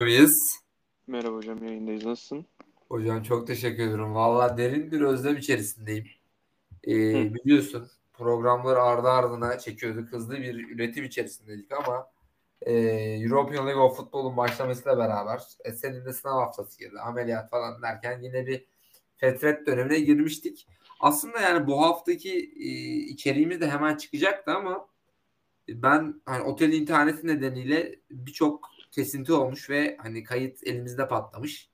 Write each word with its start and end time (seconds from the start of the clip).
Biz. 0.00 0.60
Merhaba 1.06 1.36
hocam 1.36 1.64
yayındayız. 1.64 2.04
Nasılsın? 2.04 2.46
Hocam 2.88 3.22
çok 3.22 3.46
teşekkür 3.46 3.82
ederim. 3.82 4.14
Valla 4.14 4.58
derin 4.58 4.90
bir 4.90 5.00
özlem 5.00 5.36
içerisindeyim. 5.36 6.06
Ee, 6.86 7.34
biliyorsun 7.34 7.90
programları 8.12 8.82
ardı 8.82 9.08
ardına 9.08 9.58
çekiyorduk. 9.58 10.12
Hızlı 10.12 10.34
bir 10.34 10.68
üretim 10.68 11.04
içerisindeydik 11.04 11.72
ama 11.72 12.10
e, 12.62 12.72
European 13.22 13.66
League 13.66 13.82
of 13.82 13.96
Football'un 13.96 14.36
başlamasıyla 14.36 14.98
beraber 14.98 15.42
e, 15.64 15.72
senin 15.72 16.04
de 16.04 16.12
sınav 16.12 16.38
haftası 16.38 16.78
girdi. 16.78 17.00
Ameliyat 17.00 17.50
falan 17.50 17.82
derken 17.82 18.20
yine 18.22 18.46
bir 18.46 18.64
fetret 19.16 19.66
dönemine 19.66 20.00
girmiştik. 20.00 20.68
Aslında 21.00 21.40
yani 21.40 21.66
bu 21.66 21.82
haftaki 21.82 22.52
e, 22.56 22.68
içeriğimiz 22.96 23.60
de 23.60 23.70
hemen 23.70 23.96
çıkacaktı 23.96 24.50
ama 24.50 24.88
ben 25.68 26.22
hani 26.26 26.42
otel 26.42 26.72
interneti 26.72 27.26
nedeniyle 27.26 28.00
birçok 28.10 28.75
kesinti 28.96 29.32
olmuş 29.32 29.70
ve 29.70 29.96
hani 30.02 30.24
kayıt 30.24 30.66
elimizde 30.66 31.08
patlamış. 31.08 31.70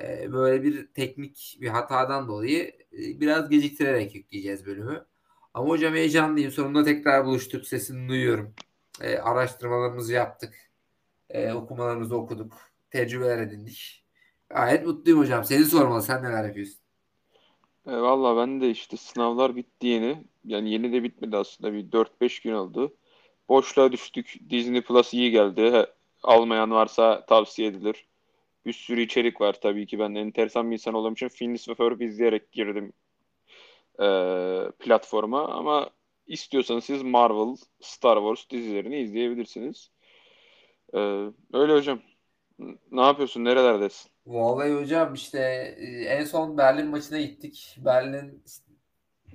Ee, 0.00 0.32
böyle 0.32 0.62
bir 0.62 0.86
teknik 0.94 1.58
bir 1.60 1.68
hatadan 1.68 2.28
dolayı 2.28 2.62
e, 2.92 3.20
biraz 3.20 3.50
geciktirerek 3.50 4.14
yükleyeceğiz 4.14 4.66
bölümü. 4.66 5.06
Ama 5.54 5.68
hocam 5.68 5.94
heyecanlıyım. 5.94 6.50
Sonunda 6.52 6.84
tekrar 6.84 7.26
buluştuk. 7.26 7.66
Sesini 7.66 8.08
duyuyorum. 8.08 8.54
Ee, 9.00 9.18
araştırmalarımızı 9.18 10.12
yaptık. 10.12 10.70
Ee, 11.30 11.52
okumalarımızı 11.52 12.16
okuduk. 12.16 12.52
Tecrübeler 12.90 13.38
edindik. 13.38 14.04
Gayet 14.48 14.86
mutluyum 14.86 15.20
hocam. 15.20 15.44
Seni 15.44 15.64
sormalı. 15.64 16.02
Sen 16.02 16.24
neler 16.24 16.44
yapıyorsun? 16.44 16.80
E, 17.86 17.92
Valla 17.92 18.36
ben 18.36 18.60
de 18.60 18.70
işte 18.70 18.96
sınavlar 18.96 19.56
bitti 19.56 19.86
yeni. 19.86 20.24
Yani 20.44 20.70
yeni 20.70 20.92
de 20.92 21.02
bitmedi 21.02 21.36
aslında. 21.36 21.72
Bir 21.72 21.92
4-5 21.92 22.42
gün 22.42 22.52
oldu. 22.52 22.96
Boşluğa 23.48 23.92
düştük. 23.92 24.36
Disney 24.50 24.82
Plus 24.82 25.14
iyi 25.14 25.30
geldi. 25.30 25.86
Almayan 26.24 26.70
varsa 26.70 27.26
tavsiye 27.26 27.68
edilir. 27.68 28.06
Bir 28.66 28.72
sürü 28.72 29.00
içerik 29.00 29.40
var 29.40 29.60
tabii 29.60 29.86
ki. 29.86 29.98
Ben 29.98 30.14
enteresan 30.14 30.70
bir 30.70 30.72
insan 30.72 30.94
olduğum 30.94 31.12
için 31.12 31.28
Phineas 31.28 31.68
ve 31.68 31.74
Ferb 31.74 32.00
izleyerek 32.00 32.52
girdim 32.52 32.92
e, 34.00 34.06
platforma. 34.78 35.48
Ama 35.48 35.90
istiyorsanız 36.26 36.84
siz 36.84 37.02
Marvel, 37.02 37.56
Star 37.80 38.16
Wars 38.16 38.50
dizilerini 38.50 39.00
izleyebilirsiniz. 39.00 39.90
E, 40.94 40.98
öyle 41.52 41.72
hocam. 41.72 42.00
Ne 42.90 43.00
yapıyorsun? 43.00 43.44
Nerelerdesin? 43.44 44.10
Vallahi 44.26 44.72
hocam 44.72 45.14
işte 45.14 45.38
e, 45.78 46.04
en 46.04 46.24
son 46.24 46.58
Berlin 46.58 46.86
maçına 46.86 47.20
gittik. 47.20 47.76
Berlin 47.84 48.44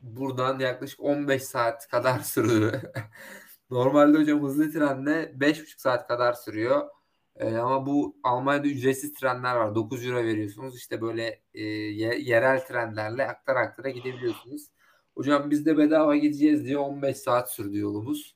buradan 0.02 0.60
yaklaşık 0.60 1.00
15 1.00 1.44
saat 1.44 1.88
kadar 1.88 2.20
sürdü. 2.20 2.82
Normalde 3.70 4.18
hocam 4.18 4.44
hızlı 4.44 4.72
trenle 4.72 5.34
5,5 5.40 5.82
saat 5.82 6.08
kadar 6.08 6.34
sürüyor. 6.34 6.90
Ee, 7.36 7.56
ama 7.56 7.86
bu 7.86 8.18
Almanya'da 8.24 8.68
ücretsiz 8.68 9.14
trenler 9.14 9.56
var. 9.56 9.76
9 9.76 10.06
euro 10.06 10.18
veriyorsunuz. 10.24 10.78
İşte 10.78 11.02
böyle 11.02 11.42
e, 11.54 11.64
yerel 11.64 12.66
trenlerle 12.66 13.28
aktara 13.28 13.60
aktara 13.60 13.90
gidebiliyorsunuz. 13.90 14.68
Hocam 15.16 15.52
biz 15.52 15.66
de 15.66 15.78
bedava 15.78 16.16
gideceğiz 16.16 16.66
diye 16.66 16.78
15 16.78 17.18
saat 17.18 17.52
sürdü 17.52 17.78
yolumuz. 17.78 18.36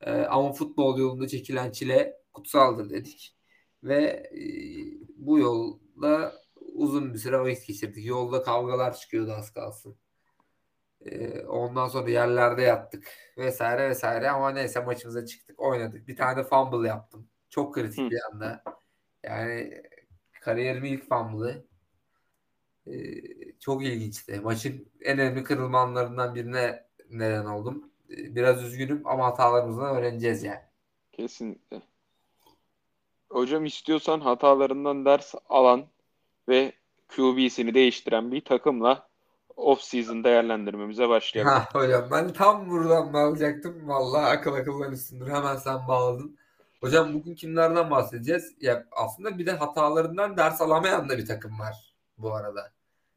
Ee, 0.00 0.12
ama 0.12 0.52
futbol 0.52 0.98
yolunda 0.98 1.28
çekilen 1.28 1.70
çile 1.72 2.22
kutsaldır 2.32 2.90
dedik. 2.90 3.36
Ve 3.84 4.04
e, 4.34 4.40
bu 5.16 5.38
yolda 5.38 6.32
uzun 6.74 7.14
bir 7.14 7.18
süre 7.18 7.40
vakit 7.40 7.66
geçirdik. 7.66 8.06
Yolda 8.06 8.42
kavgalar 8.42 8.96
çıkıyordu 8.96 9.32
az 9.32 9.52
kalsın. 9.52 9.96
Ondan 11.48 11.88
sonra 11.88 12.10
yerlerde 12.10 12.62
yattık 12.62 13.08
vesaire 13.38 13.88
vesaire 13.88 14.30
ama 14.30 14.50
neyse 14.50 14.80
maçımıza 14.80 15.26
çıktık 15.26 15.60
oynadık. 15.60 16.08
Bir 16.08 16.16
tane 16.16 16.44
fumble 16.44 16.88
yaptım. 16.88 17.28
Çok 17.50 17.74
kritik 17.74 18.06
Hı. 18.06 18.10
bir 18.10 18.18
anda. 18.32 18.62
Yani 19.22 19.82
kariyerimin 20.40 20.92
ilk 20.92 21.08
fumble'ı. 21.08 21.64
Çok 23.60 23.84
ilginçti. 23.84 24.40
Maçın 24.40 24.88
en 25.00 25.18
önemli 25.18 25.44
kırılma 25.44 25.80
anlarından 25.80 26.34
birine 26.34 26.86
neden 27.10 27.44
oldum. 27.44 27.90
Biraz 28.08 28.64
üzgünüm 28.64 29.02
ama 29.04 29.26
hatalarımızdan 29.26 29.96
öğreneceğiz 29.96 30.42
yani. 30.42 30.62
Kesinlikle. 31.12 31.82
Hocam 33.30 33.64
istiyorsan 33.64 34.20
hatalarından 34.20 35.04
ders 35.04 35.34
alan 35.48 35.86
ve 36.48 36.72
QB'sini 37.08 37.74
değiştiren 37.74 38.32
bir 38.32 38.44
takımla 38.44 39.11
off-season 39.62 40.24
değerlendirmemize 40.24 41.08
başlayalım. 41.08 41.52
Ha 41.52 41.68
hocam 41.72 42.08
ben 42.10 42.32
tam 42.32 42.70
buradan 42.70 43.12
bağlayacaktım. 43.12 43.88
Vallahi 43.88 44.26
akıl 44.26 44.54
akıldan 44.54 44.92
üstündür. 44.92 45.26
Hemen 45.26 45.56
sen 45.56 45.88
bağladın. 45.88 46.38
Hocam 46.80 47.14
bugün 47.14 47.34
kimlerden 47.34 47.90
bahsedeceğiz? 47.90 48.54
Ya 48.60 48.86
aslında 48.92 49.38
bir 49.38 49.46
de 49.46 49.52
hatalarından 49.52 50.36
ders 50.36 50.60
alamayan 50.60 51.08
da 51.08 51.18
bir 51.18 51.26
takım 51.26 51.58
var 51.58 51.94
bu 52.18 52.34
arada. 52.34 52.72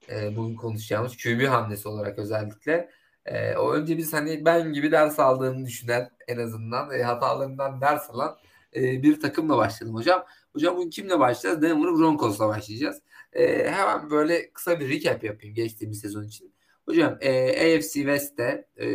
Ee, 0.09 0.35
bugün 0.35 0.55
konuşacağımız 0.55 1.17
QB 1.17 1.47
hamlesi 1.47 1.87
olarak 1.87 2.19
özellikle. 2.19 2.89
Ee, 3.25 3.55
o 3.55 3.71
önce 3.71 3.97
biz 3.97 4.13
hani 4.13 4.45
ben 4.45 4.73
gibi 4.73 4.91
ders 4.91 5.19
aldığını 5.19 5.65
düşünen 5.65 6.11
en 6.27 6.37
azından 6.37 6.91
e, 6.91 7.03
hatalarından 7.03 7.81
ders 7.81 8.09
alan 8.09 8.37
e, 8.75 9.03
bir 9.03 9.19
takımla 9.19 9.57
başlayalım 9.57 9.97
hocam. 9.97 10.25
Hocam 10.53 10.77
bugün 10.77 10.89
kimle 10.89 11.19
başlayacağız? 11.19 11.61
Denver 11.61 11.95
Broncos'la 11.95 12.47
başlayacağız. 12.47 13.01
E, 13.35 13.71
hemen 13.71 14.09
böyle 14.09 14.51
kısa 14.53 14.79
bir 14.79 14.89
recap 14.89 15.23
yapayım 15.23 15.55
geçtiğimiz 15.55 15.99
sezon 15.99 16.23
için. 16.23 16.53
Hocam 16.85 17.17
e, 17.21 17.49
AFC 17.49 17.93
West'te 17.93 18.67
e, 18.77 18.85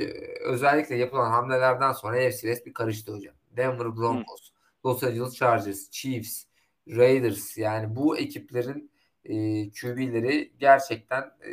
özellikle 0.44 0.96
yapılan 0.96 1.30
hamlelerden 1.30 1.92
sonra 1.92 2.16
AFC 2.16 2.40
West 2.40 2.66
bir 2.66 2.72
karıştı 2.72 3.12
hocam. 3.12 3.34
Denver 3.56 3.96
Broncos, 3.96 4.50
Hı. 4.50 4.88
Los 4.88 5.04
Angeles 5.04 5.34
Chargers, 5.34 5.90
Chiefs, 5.90 6.44
Raiders 6.88 7.58
yani 7.58 7.96
bu 7.96 8.18
ekiplerin 8.18 8.90
e, 9.24 9.34
QB'leri 9.70 10.52
gerçekten 10.58 11.22
e, 11.22 11.52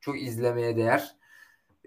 çok 0.00 0.22
izlemeye 0.22 0.76
değer 0.76 1.16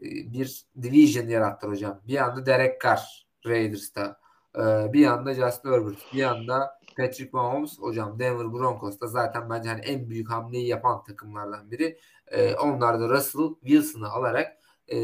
e, 0.02 0.06
bir 0.06 0.66
division 0.82 1.28
yarattı 1.28 1.68
hocam. 1.68 2.02
Bir 2.08 2.18
anda 2.18 2.46
Derek 2.46 2.82
Carr 2.82 3.28
Raiders'ta, 3.46 4.20
e, 4.56 4.94
bir 4.94 5.06
anda 5.06 5.34
Justin 5.34 5.72
Herbert, 5.72 6.14
bir 6.14 6.24
anda 6.24 6.80
Patrick 6.98 7.30
Mahomes 7.34 7.80
hocam 7.80 8.20
Denver 8.20 8.54
Broncos'ta 8.54 9.08
zaten 9.08 9.50
bence 9.50 9.70
hani 9.70 9.82
en 9.82 10.10
büyük 10.10 10.30
hamleyi 10.30 10.68
yapan 10.68 11.04
takımlardan 11.04 11.72
biri. 11.72 12.00
E, 12.28 12.56
onlar 12.56 13.00
da 13.00 13.10
Russell 13.10 13.56
Wilson'ı 13.62 14.10
alarak 14.10 14.58
e, 14.88 14.98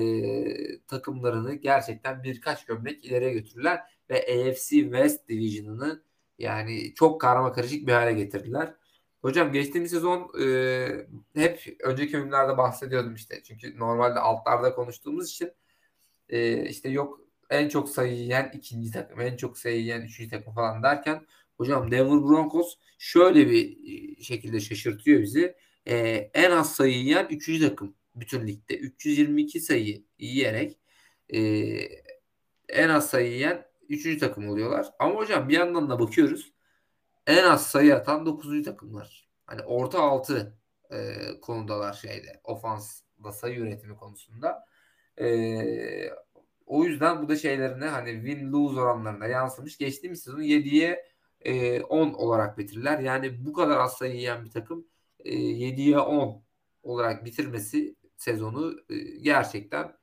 takımlarını 0.87 1.53
gerçekten 1.53 2.23
birkaç 2.23 2.65
gömlek 2.65 3.05
ileriye 3.05 3.33
götürdüler 3.33 3.81
ve 4.09 4.19
AFC 4.19 4.69
West 4.69 5.29
Division'ını 5.29 6.03
yani 6.39 6.93
çok 6.95 7.21
karma 7.21 7.51
karışık 7.51 7.87
bir 7.87 7.93
hale 7.93 8.13
getirdiler. 8.13 8.73
Hocam 9.21 9.51
geçtiğimiz 9.51 9.91
sezon 9.91 10.31
e, 10.41 11.07
hep 11.35 11.77
önceki 11.83 12.13
bölümlerde 12.13 12.57
bahsediyordum 12.57 13.15
işte. 13.15 13.43
Çünkü 13.43 13.79
normalde 13.79 14.19
altlarda 14.19 14.75
konuştuğumuz 14.75 15.29
için 15.29 15.51
e, 16.29 16.65
işte 16.69 16.89
yok 16.89 17.19
en 17.49 17.69
çok 17.69 17.89
sayı 17.89 18.13
yiyen 18.13 18.51
ikinci 18.53 18.91
takım, 18.91 19.21
en 19.21 19.37
çok 19.37 19.57
sayı 19.57 19.79
yiyen 19.79 20.01
üçüncü 20.01 20.29
takım 20.29 20.53
falan 20.53 20.83
derken 20.83 21.25
Hocam 21.63 21.91
Denver 21.91 22.23
Broncos 22.23 22.75
şöyle 22.97 23.49
bir 23.49 23.77
e, 23.87 24.23
şekilde 24.23 24.59
şaşırtıyor 24.59 25.21
bizi. 25.21 25.55
Ee, 25.87 26.29
en 26.33 26.51
az 26.51 26.75
sayı 26.75 26.93
yiyen 26.93 27.27
3. 27.29 27.59
takım 27.59 27.95
bütün 28.15 28.47
ligde. 28.47 28.77
322 28.77 29.59
sayı 29.59 30.03
yiyerek 30.19 30.79
e, 31.33 31.39
en 32.69 32.89
az 32.89 33.09
sayı 33.09 33.31
yiyen 33.31 33.65
3. 33.89 34.19
takım 34.19 34.49
oluyorlar. 34.49 34.87
Ama 34.99 35.15
hocam 35.15 35.49
bir 35.49 35.53
yandan 35.53 35.89
da 35.89 35.99
bakıyoruz. 35.99 36.53
En 37.27 37.43
az 37.43 37.67
sayı 37.67 37.95
atan 37.95 38.25
9. 38.25 38.63
takımlar. 38.63 39.29
Hani 39.45 39.61
orta 39.61 39.99
6 39.99 40.57
e, 40.91 41.15
konudalar 41.41 41.93
şeyde. 41.93 42.41
Ofansda 42.43 43.31
sayı 43.31 43.59
üretimi 43.59 43.95
konusunda. 43.95 44.65
E, 45.21 45.27
o 46.65 46.83
yüzden 46.83 47.21
bu 47.21 47.29
da 47.29 47.35
şeylerine 47.35 47.85
hani 47.85 48.09
win-lose 48.09 48.79
oranlarına 48.79 49.27
yansımış. 49.27 49.77
Geçtiğimiz 49.77 50.23
sezon 50.23 50.41
7'ye 50.41 51.12
e, 51.45 51.81
10 51.81 52.13
olarak 52.13 52.57
bitirirler. 52.57 52.99
Yani 52.99 53.45
bu 53.45 53.53
kadar 53.53 53.77
az 53.77 53.93
sayı 53.93 54.15
yiyen 54.15 54.45
bir 54.45 54.51
takım 54.51 54.87
e, 55.19 55.35
7'ye 55.35 55.99
10 55.99 56.43
olarak 56.83 57.25
bitirmesi 57.25 57.95
sezonu 58.17 58.75
e, 58.89 58.95
gerçekten 59.21 59.93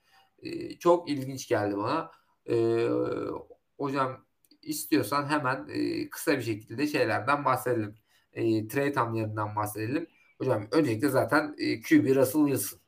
e, 0.42 0.78
çok 0.78 1.10
ilginç 1.10 1.48
geldi 1.48 1.76
bana. 1.76 2.10
E, 2.50 2.88
hocam 3.78 4.24
istiyorsan 4.62 5.26
hemen 5.26 5.68
e, 5.68 6.10
kısa 6.10 6.32
bir 6.36 6.42
şekilde 6.42 6.86
şeylerden 6.86 7.44
bahsedelim. 7.44 7.94
E, 8.32 8.68
trade 8.68 8.94
hamlelerinden 8.94 9.56
bahsedelim. 9.56 10.06
Hocam 10.38 10.68
öncelikle 10.72 11.08
zaten 11.08 11.54
e, 11.58 11.80
QB 11.80 12.16
Russell 12.16 12.46
Wilson. 12.46 12.80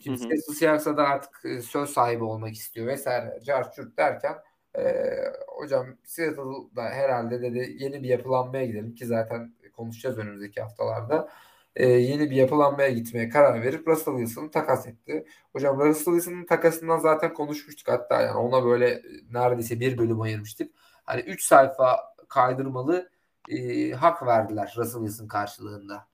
Şimdi 0.00 0.18
Seattle 0.18 0.54
Seahawks'a 0.54 0.96
da 0.96 1.02
artık 1.02 1.44
e, 1.44 1.62
söz 1.62 1.90
sahibi 1.90 2.24
olmak 2.24 2.54
istiyor 2.54 2.86
vesaire. 2.86 3.40
Carchurt 3.44 3.96
derken 3.96 4.36
ee, 4.78 5.32
hocam 5.62 5.86
Seattle'da 6.04 6.82
herhalde 6.82 7.42
dedi 7.42 7.76
yeni 7.78 8.02
bir 8.02 8.08
yapılanmaya 8.08 8.66
gidelim 8.66 8.94
ki 8.94 9.06
zaten 9.06 9.54
konuşacağız 9.76 10.18
önümüzdeki 10.18 10.60
haftalarda. 10.60 11.28
Ee, 11.76 11.86
yeni 11.86 12.30
bir 12.30 12.36
yapılanmaya 12.36 12.90
gitmeye 12.90 13.28
karar 13.28 13.62
verip 13.62 13.88
Russell 13.88 14.16
Wilson'ı 14.16 14.50
takas 14.50 14.86
etti. 14.86 15.26
Hocam 15.52 15.78
Russell 15.78 16.14
Wilson'ın 16.14 16.46
takasından 16.46 16.98
zaten 16.98 17.34
konuşmuştuk 17.34 17.88
hatta 17.88 18.20
yani 18.20 18.38
ona 18.38 18.64
böyle 18.64 19.02
neredeyse 19.30 19.80
bir 19.80 19.98
bölüm 19.98 20.20
ayırmıştık. 20.20 20.72
Hani 21.04 21.20
3 21.20 21.44
sayfa 21.44 22.14
kaydırmalı 22.28 23.10
e, 23.48 23.90
hak 23.90 24.26
verdiler 24.26 24.74
Russell 24.76 25.00
Wilson 25.00 25.28
karşılığında. 25.28 26.06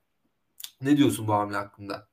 Ne 0.81 0.97
diyorsun 0.97 1.29
bu 1.29 1.33
hamle 1.33 1.57
hakkında? 1.57 2.09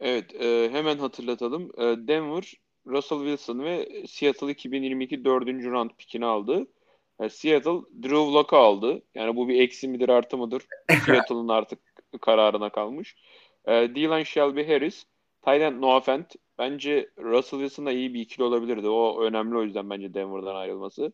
Evet, 0.00 0.34
e, 0.34 0.70
hemen 0.72 0.98
hatırlatalım. 0.98 1.70
E, 1.78 2.08
Denver, 2.08 2.54
Russell 2.86 3.18
Wilson 3.18 3.58
ve 3.64 3.88
Seattle 4.06 4.50
2022 4.50 5.24
4. 5.24 5.46
round 5.46 5.90
pikini 5.98 6.26
aldı. 6.26 6.66
Seattle 7.30 7.80
Drew 8.02 8.32
Lock'u 8.32 8.56
aldı. 8.56 9.02
Yani 9.14 9.36
bu 9.36 9.48
bir 9.48 9.60
eksi 9.60 9.88
midir 9.88 10.08
artı 10.08 10.36
mıdır? 10.38 10.62
Seattle'ın 11.06 11.48
artık 11.48 11.78
kararına 12.20 12.70
kalmış. 12.70 13.16
E, 13.66 13.72
Dylan 13.94 14.22
Shelby 14.22 14.62
Harris, 14.62 15.06
Tyler 15.42 15.80
Noah 15.80 16.02
Fent. 16.02 16.34
Bence 16.58 17.10
Russell 17.18 17.58
Wilson'la 17.58 17.92
iyi 17.92 18.14
bir 18.14 18.20
ikili 18.20 18.44
olabilirdi. 18.44 18.88
O 18.88 19.22
önemli 19.22 19.56
o 19.56 19.62
yüzden 19.62 19.90
bence 19.90 20.14
Denver'dan 20.14 20.54
ayrılması. 20.54 21.12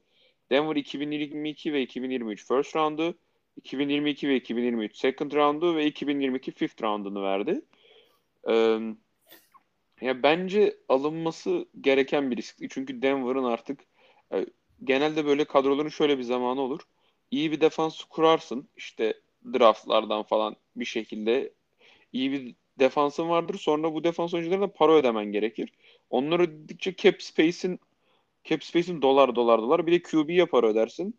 Denver 0.51 0.77
2022 0.77 1.73
ve 1.73 1.83
2023 1.83 2.49
first 2.49 2.77
round'u, 2.77 3.15
2022 3.57 4.29
ve 4.29 4.37
2023 4.37 4.97
second 4.97 5.33
round'u 5.33 5.77
ve 5.77 5.87
2022 5.87 6.53
fifth 6.53 6.83
round'unu 6.83 7.23
verdi. 7.23 7.63
Ee, 8.49 8.79
ya 10.01 10.23
bence 10.23 10.77
alınması 10.89 11.67
gereken 11.81 12.31
bir 12.31 12.37
riskti. 12.37 12.69
Çünkü 12.71 13.03
Denver'ın 13.03 13.45
artık 13.45 13.81
e, 14.33 14.47
genelde 14.85 15.27
böyle 15.27 15.45
kadroların 15.45 15.89
şöyle 15.89 16.19
bir 16.19 16.23
zamanı 16.23 16.61
olur. 16.61 16.81
İyi 17.31 17.53
bir 17.53 17.61
defans 17.61 18.05
kurarsın. 18.05 18.69
işte 18.77 19.15
draftlardan 19.55 20.23
falan 20.23 20.57
bir 20.77 20.85
şekilde 20.85 21.53
iyi 22.13 22.33
bir 22.33 22.55
defansın 22.79 23.29
vardır. 23.29 23.59
Sonra 23.59 23.95
bu 23.95 24.05
defans 24.05 24.35
oyuncularına 24.35 24.69
para 24.69 24.93
ödemen 24.93 25.27
gerekir. 25.33 25.73
Onları 26.11 26.43
ödedikçe 26.43 26.97
cap 26.97 27.23
space'in 27.23 27.81
cap 28.45 28.65
space'in 28.65 29.03
dolar 29.03 29.37
dolar 29.37 29.63
dolar 29.63 29.87
bir 29.87 29.93
de 29.93 30.03
QB'ye 30.03 30.47
para 30.47 30.67
ödersin. 30.69 31.19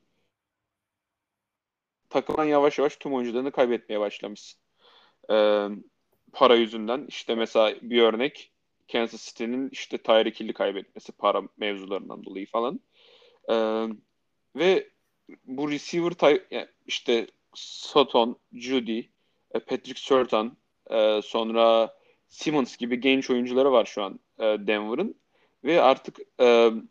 Takılan 2.10 2.46
yavaş 2.46 2.78
yavaş 2.80 2.96
tüm 2.98 3.14
oyuncularını 3.14 3.52
kaybetmeye 3.52 4.00
başlamışsın. 4.00 4.60
Ee, 5.32 5.68
para 6.34 6.56
yüzünden. 6.56 7.06
işte 7.10 7.36
mesela 7.36 7.76
bir 7.82 8.02
örnek 8.02 8.51
Kansas 8.92 9.26
City'nin 9.26 9.70
işte 9.72 9.98
Tyreek 9.98 10.40
Hill'i 10.40 10.54
kaybetmesi 10.54 11.12
para 11.12 11.42
mevzularından 11.58 12.24
dolayı 12.24 12.48
falan. 12.48 12.80
Ee, 13.50 13.88
ve 14.56 14.90
bu 15.46 15.72
receiver 15.72 16.42
yani 16.52 16.68
işte 16.88 17.28
Sutton, 17.54 18.40
Judy, 18.54 19.00
e, 19.52 19.60
Patrick 19.60 20.00
Surtain, 20.02 20.58
e, 20.92 21.22
sonra 21.24 21.96
Simmons 22.28 22.78
gibi 22.78 23.00
genç 23.00 23.30
oyuncuları 23.30 23.72
var 23.72 23.86
şu 23.86 24.04
an 24.04 24.20
e, 24.40 24.44
Denver'ın. 24.44 25.22
Ve 25.64 25.82
artık 25.82 26.20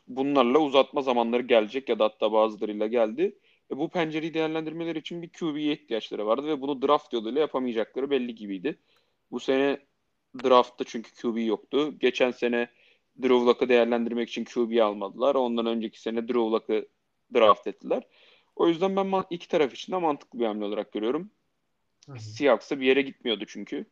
bunlarla 0.08 0.58
uzatma 0.58 1.02
zamanları 1.02 1.42
gelecek 1.42 1.88
ya 1.88 1.98
da 1.98 2.04
hatta 2.04 2.32
bazılarıyla 2.32 2.86
geldi. 2.86 3.38
bu 3.70 3.88
pencereyi 3.88 4.34
değerlendirmeleri 4.34 4.98
için 4.98 5.22
bir 5.22 5.32
QB'ye 5.32 5.72
ihtiyaçları 5.72 6.26
vardı 6.26 6.46
ve 6.46 6.60
bunu 6.60 6.82
draft 6.82 7.12
yoluyla 7.12 7.40
yapamayacakları 7.40 8.10
belli 8.10 8.34
gibiydi. 8.34 8.78
Bu 9.30 9.40
sene 9.40 9.78
draftta 10.44 10.84
çünkü 10.84 11.10
QB 11.22 11.46
yoktu. 11.46 11.98
Geçen 11.98 12.30
sene 12.30 12.68
Drew 13.22 13.34
Luck'ı 13.34 13.68
değerlendirmek 13.68 14.28
için 14.28 14.44
QB 14.44 14.82
almadılar. 14.82 15.34
Ondan 15.34 15.66
önceki 15.66 16.00
sene 16.00 16.28
Drew 16.28 16.40
Luck'ı 16.40 16.88
draft 17.34 17.66
ettiler. 17.66 18.02
O 18.56 18.68
yüzden 18.68 18.96
ben 18.96 19.24
iki 19.30 19.48
taraf 19.48 19.74
için 19.74 19.92
de 19.92 19.96
mantıklı 19.96 20.38
bir 20.38 20.46
hamle 20.46 20.64
olarak 20.64 20.92
görüyorum. 20.92 21.30
Seahawks'a 22.18 22.80
bir 22.80 22.86
yere 22.86 23.02
gitmiyordu 23.02 23.44
çünkü. 23.48 23.86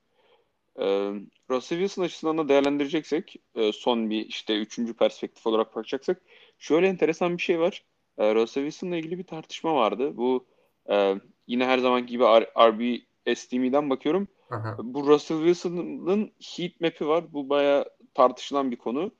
Ee, 0.78 1.12
Russell 1.50 1.78
Wilson 1.78 2.02
açısından 2.02 2.38
da 2.38 2.48
değerlendireceksek 2.48 3.36
e, 3.54 3.72
son 3.72 4.10
bir 4.10 4.26
işte 4.26 4.58
üçüncü 4.58 4.94
perspektif 4.94 5.46
olarak 5.46 5.76
bakacaksak 5.76 6.22
şöyle 6.58 6.86
enteresan 6.86 7.36
bir 7.36 7.42
şey 7.42 7.60
var. 7.60 7.84
E, 8.18 8.34
Russell 8.34 8.62
Wilson'la 8.64 8.96
ilgili 8.96 9.18
bir 9.18 9.26
tartışma 9.26 9.74
vardı. 9.74 10.16
Bu 10.16 10.46
e, 10.90 11.14
yine 11.46 11.66
her 11.66 11.78
zaman 11.78 12.06
gibi 12.06 12.24
RB 12.24 13.00
STM'den 13.34 13.90
bakıyorum. 13.90 14.28
Aha. 14.50 14.76
Bu 14.78 15.06
Russell 15.06 15.38
Wilson'ın 15.38 16.32
heat 16.56 16.80
map'i 16.80 17.06
var. 17.06 17.32
Bu 17.32 17.48
baya 17.48 17.84
tartışılan 18.14 18.70
bir 18.70 18.76
konu. 18.76 19.10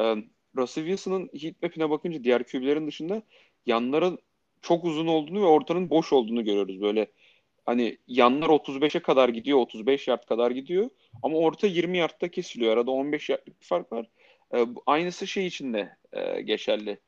Ee, 0.00 0.16
Russell 0.56 0.84
Wilson'ın 0.84 1.30
heat 1.40 1.62
map'ine 1.62 1.90
bakınca 1.90 2.24
diğer 2.24 2.46
QB'lerin 2.46 2.86
dışında 2.86 3.22
yanların 3.66 4.18
çok 4.62 4.84
uzun 4.84 5.06
olduğunu 5.06 5.42
ve 5.42 5.46
ortanın 5.46 5.90
boş 5.90 6.12
olduğunu 6.12 6.44
görüyoruz. 6.44 6.80
Böyle 6.80 7.06
hani 7.66 7.98
yanlar 8.06 8.48
35'e 8.48 9.00
kadar 9.02 9.28
gidiyor, 9.28 9.58
35 9.58 10.08
yard 10.08 10.24
kadar 10.24 10.50
gidiyor 10.50 10.90
ama 11.22 11.38
orta 11.38 11.66
20 11.66 11.98
yardta 11.98 12.28
kesiliyor. 12.28 12.72
Arada 12.72 12.90
15 12.90 13.28
yardlık 13.28 13.60
bir 13.60 13.66
fark 13.66 13.92
var. 13.92 14.06
Ee, 14.54 14.66
aynısı 14.86 15.26
şey 15.26 15.46
için 15.46 15.74
de 15.74 15.96
e, 16.12 16.40
geçerli. 16.42 16.98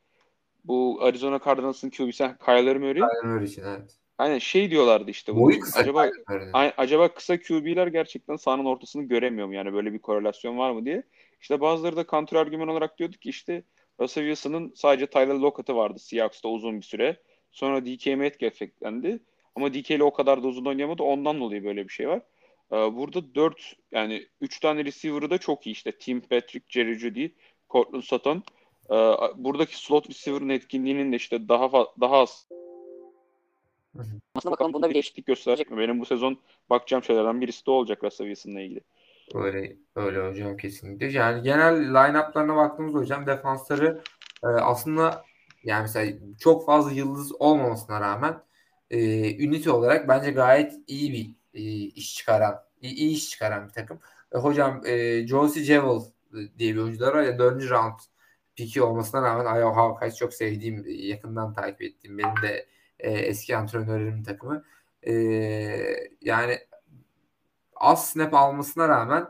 Bu 0.64 0.98
Arizona 1.02 1.40
Cardinals'ın 1.44 1.90
QB'si 1.90 2.30
Kyler 2.44 2.76
Murray. 2.76 2.94
Kyler 2.94 3.24
Murray 3.24 3.44
için 3.44 3.62
evet. 3.62 3.98
Aynen 4.18 4.38
şey 4.38 4.70
diyorlardı 4.70 5.10
işte. 5.10 5.36
Boyu 5.36 5.60
kısa. 5.60 5.80
Acaba, 5.80 6.10
a, 6.52 6.70
acaba 6.76 7.14
kısa 7.14 7.40
QB'ler 7.40 7.86
gerçekten 7.86 8.36
sahanın 8.36 8.64
ortasını 8.64 9.02
göremiyor 9.02 9.46
mu? 9.46 9.54
Yani 9.54 9.72
böyle 9.72 9.92
bir 9.92 9.98
korelasyon 9.98 10.58
var 10.58 10.70
mı 10.70 10.84
diye. 10.84 11.02
İşte 11.40 11.60
bazıları 11.60 11.96
da 11.96 12.04
counter 12.04 12.36
argüman 12.36 12.68
olarak 12.68 12.98
diyordu 12.98 13.16
ki 13.16 13.28
işte 13.28 13.62
Russell 14.00 14.24
Wilson'ın 14.24 14.72
sadece 14.76 15.06
Tyler 15.06 15.34
Lockett'ı 15.34 15.76
vardı 15.76 15.98
Seahawks'ta 15.98 16.48
uzun 16.48 16.76
bir 16.80 16.86
süre. 16.86 17.16
Sonra 17.52 17.86
DK 17.86 18.06
Metcalf 18.06 18.62
eklendi. 18.62 19.18
Ama 19.54 19.74
DK 19.74 19.90
ile 19.90 20.04
o 20.04 20.12
kadar 20.12 20.42
da 20.42 20.48
uzun 20.48 20.64
oynayamadı. 20.64 21.02
Ondan 21.02 21.40
dolayı 21.40 21.64
böyle 21.64 21.84
bir 21.84 21.92
şey 21.92 22.08
var. 22.08 22.22
Ee, 22.72 22.76
burada 22.76 23.34
4 23.34 23.76
yani 23.92 24.26
3 24.40 24.60
tane 24.60 24.84
receiver'ı 24.84 25.30
da 25.30 25.38
çok 25.38 25.66
iyi 25.66 25.72
işte. 25.72 25.92
Tim 25.92 26.20
Patrick, 26.20 26.66
Jerry 26.68 26.98
Judy, 26.98 27.28
Cortland 27.70 28.02
Sutton. 28.02 28.42
Ee, 28.90 28.94
buradaki 29.36 29.78
slot 29.78 30.10
receiver'ın 30.10 30.48
etkinliğinin 30.48 31.12
de 31.12 31.16
işte 31.16 31.48
daha 31.48 31.72
daha 32.00 32.16
az 32.16 32.48
aslında 34.34 34.52
bakalım 34.52 34.72
bunda 34.72 34.88
bir 34.88 34.94
değişiklik 34.94 35.26
gösterecek 35.26 35.70
mi? 35.70 35.78
Benim 35.78 36.00
bu 36.00 36.04
sezon 36.04 36.38
bakacağım 36.70 37.04
şeylerden 37.04 37.40
birisi 37.40 37.66
de 37.66 37.70
olacak 37.70 37.98
Wilson'la 38.00 38.60
ilgili. 38.60 38.80
Öyle 39.34 39.76
öyle 39.96 40.28
hocam 40.28 40.56
kesinlikle. 40.56 41.06
Yani 41.06 41.42
genel 41.42 41.74
line-up'larına 41.74 42.56
baktığımızda 42.56 42.98
hocam 42.98 43.26
defansları 43.26 44.02
e, 44.42 44.46
aslında 44.46 45.24
yani 45.64 45.82
mesela 45.82 46.12
çok 46.40 46.66
fazla 46.66 46.92
yıldız 46.92 47.32
olmamasına 47.40 48.00
rağmen 48.00 48.42
e, 48.90 48.98
ünite 49.44 49.70
olarak 49.70 50.08
bence 50.08 50.30
gayet 50.30 50.74
iyi 50.86 51.12
bir 51.12 51.60
e, 51.60 51.62
iş 51.86 52.14
çıkaran, 52.14 52.64
iyi, 52.80 52.94
iyi 52.94 53.16
iş 53.16 53.30
çıkaran 53.30 53.68
bir 53.68 53.72
takım. 53.72 53.98
E, 54.34 54.38
hocam 54.38 54.86
e, 54.86 55.26
Josie 55.26 55.62
Jewell 55.62 56.00
diye 56.58 56.74
bir 56.74 56.80
oyuncular 56.80 57.14
var 57.14 57.22
ya 57.22 57.38
4. 57.38 57.70
round 57.70 57.98
piki 58.56 58.82
olmasına 58.82 59.22
rağmen 59.22 59.60
Iowa 59.60 59.76
Hawkeyes 59.76 60.16
çok 60.16 60.34
sevdiğim, 60.34 60.84
yakından 60.86 61.54
takip 61.54 61.82
ettiğim 61.82 62.18
benim 62.18 62.42
de 62.42 62.66
e, 62.98 63.10
eski 63.10 63.56
antrenörlerimin 63.56 64.22
takımı. 64.22 64.64
E, 65.06 65.12
yani 66.22 66.58
az 67.76 68.10
snap 68.10 68.34
almasına 68.34 68.88
rağmen 68.88 69.28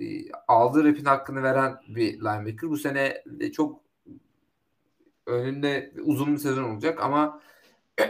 e, 0.00 0.32
aldığı 0.48 0.84
repin 0.84 1.04
hakkını 1.04 1.42
veren 1.42 1.76
bir 1.88 2.20
linebacker. 2.20 2.70
Bu 2.70 2.76
sene 2.76 3.24
çok 3.52 3.80
önünde 5.26 5.92
uzun 6.04 6.34
bir 6.34 6.38
sezon 6.38 6.64
olacak 6.64 6.98
ama 7.02 7.42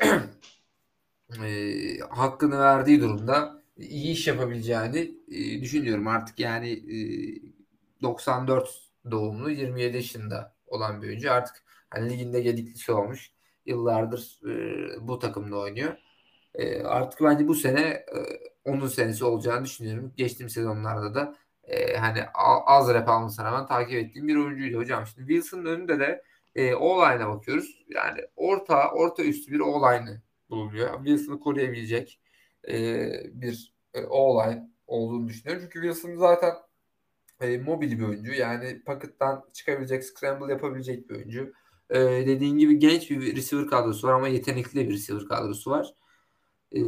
e, 1.44 1.98
hakkını 2.10 2.58
verdiği 2.58 3.00
durumda 3.00 3.62
iyi 3.76 4.12
iş 4.12 4.26
yapabileceğini 4.28 5.14
e, 5.28 5.60
düşünüyorum. 5.60 6.08
Artık 6.08 6.38
yani 6.40 6.70
e, 6.70 6.96
94 8.02 8.90
doğumlu 9.10 9.50
27 9.50 9.96
yaşında 9.96 10.54
olan 10.66 11.02
bir 11.02 11.08
oyuncu 11.08 11.32
artık 11.32 11.64
hani 11.90 12.10
liginde 12.10 12.40
gediklisi 12.40 12.92
olmuş 12.92 13.30
yıllardır 13.66 14.40
e, 14.48 15.08
bu 15.08 15.18
takımda 15.18 15.58
oynuyor. 15.58 15.96
E, 16.54 16.82
artık 16.82 17.20
bence 17.22 17.48
bu 17.48 17.54
sene 17.54 17.80
e, 17.80 18.18
onun 18.64 18.86
senesi 18.86 19.24
olacağını 19.24 19.64
düşünüyorum. 19.64 20.12
Geçtiğim 20.16 20.50
sezonlarda 20.50 21.14
da 21.14 21.36
e, 21.64 21.96
hani 21.96 22.24
az 22.66 22.88
rap 22.88 23.08
almasına 23.08 23.46
rağmen 23.46 23.66
takip 23.66 23.94
ettiğim 23.94 24.28
bir 24.28 24.36
oyuncuydu 24.36 24.78
hocam. 24.78 25.06
Şimdi 25.06 25.28
Wilson'ın 25.28 25.64
önünde 25.64 26.00
de 26.00 26.22
e, 26.54 26.74
O-line'a 26.74 27.28
bakıyoruz. 27.28 27.84
Yani 27.88 28.20
orta 28.36 28.90
orta 28.90 29.22
üstü 29.22 29.52
bir 29.52 29.60
O-line'ı 29.60 30.22
bulunuyor. 30.50 31.04
Wilson'ı 31.04 31.40
koruyabilecek 31.40 32.20
e, 32.68 33.10
bir 33.32 33.74
e, 33.94 34.04
O-line 34.04 34.70
olduğunu 34.86 35.28
düşünüyorum. 35.28 35.62
Çünkü 35.62 35.88
Wilson 35.88 36.14
zaten 36.20 36.54
e, 37.40 37.58
mobil 37.58 37.98
bir 37.98 38.04
oyuncu. 38.04 38.32
Yani 38.32 38.82
pocket'tan 38.84 39.44
çıkabilecek, 39.52 40.04
scramble 40.04 40.52
yapabilecek 40.52 41.10
bir 41.10 41.14
oyuncu. 41.14 41.52
Ee, 41.90 41.98
dediğin 42.26 42.58
gibi 42.58 42.78
genç 42.78 43.10
bir 43.10 43.36
receiver 43.36 43.66
kadrosu 43.66 44.08
var 44.08 44.12
ama 44.12 44.28
yetenekli 44.28 44.88
bir 44.88 44.94
receiver 44.94 45.28
kadrosu 45.28 45.70
var. 45.70 45.94
Ee, 46.72 46.80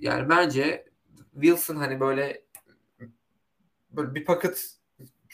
yani 0.00 0.28
bence 0.28 0.84
Wilson 1.34 1.76
hani 1.76 2.00
böyle 2.00 2.44
böyle 3.90 4.14
bir 4.14 4.24
paket 4.24 4.76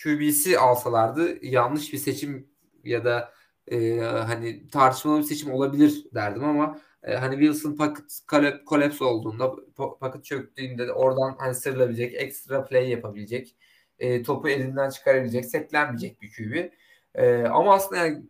QB'si 0.03 0.59
alsalardı 0.59 1.47
yanlış 1.47 1.93
bir 1.93 1.99
seçim 1.99 2.49
ya 2.85 3.05
da 3.05 3.33
e, 3.71 3.99
hani 4.01 4.69
tartışmalı 4.69 5.19
bir 5.19 5.25
seçim 5.25 5.53
olabilir 5.53 6.05
derdim 6.15 6.45
ama 6.45 6.81
e, 7.03 7.15
hani 7.15 7.35
Wilson 7.39 7.77
paket 7.77 8.21
kolaps 8.67 9.03
olduğunda 9.03 9.53
paket 10.01 10.25
çöktüğünde 10.25 10.93
oradan 10.93 11.37
hani 11.39 11.55
sırlabilecek, 11.55 12.15
ekstra 12.15 12.65
play 12.65 12.91
yapabilecek, 12.91 13.57
e, 13.99 14.23
topu 14.23 14.49
elinden 14.49 14.91
çıkarabilecek, 14.91 15.47
seklenmeyecek 15.47 16.23
bir 16.23 16.31
QB. 16.31 16.71
E, 17.15 17.45
ama 17.45 17.75
aslında 17.75 18.07
yani 18.07 18.23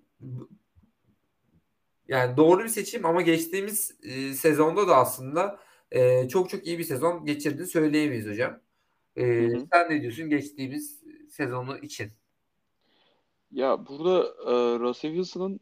yani 2.08 2.36
doğru 2.36 2.64
bir 2.64 2.68
seçim 2.68 3.06
ama 3.06 3.22
geçtiğimiz 3.22 3.98
e, 4.02 4.34
sezonda 4.34 4.88
da 4.88 4.96
aslında 4.96 5.58
e, 5.90 6.28
çok 6.28 6.50
çok 6.50 6.66
iyi 6.66 6.78
bir 6.78 6.84
sezon 6.84 7.24
geçirdiğini 7.24 7.66
söyleyemeyiz 7.66 8.26
hocam. 8.26 8.60
E, 9.16 9.22
hı 9.22 9.56
hı. 9.56 9.66
Sen 9.72 9.90
ne 9.90 10.02
diyorsun 10.02 10.28
geçtiğimiz 10.30 11.02
sezonu 11.30 11.78
için? 11.78 12.10
Ya 13.52 13.86
burada 13.86 14.20
e, 14.46 14.78
Russell 14.78 15.10
Wilson'ın 15.10 15.60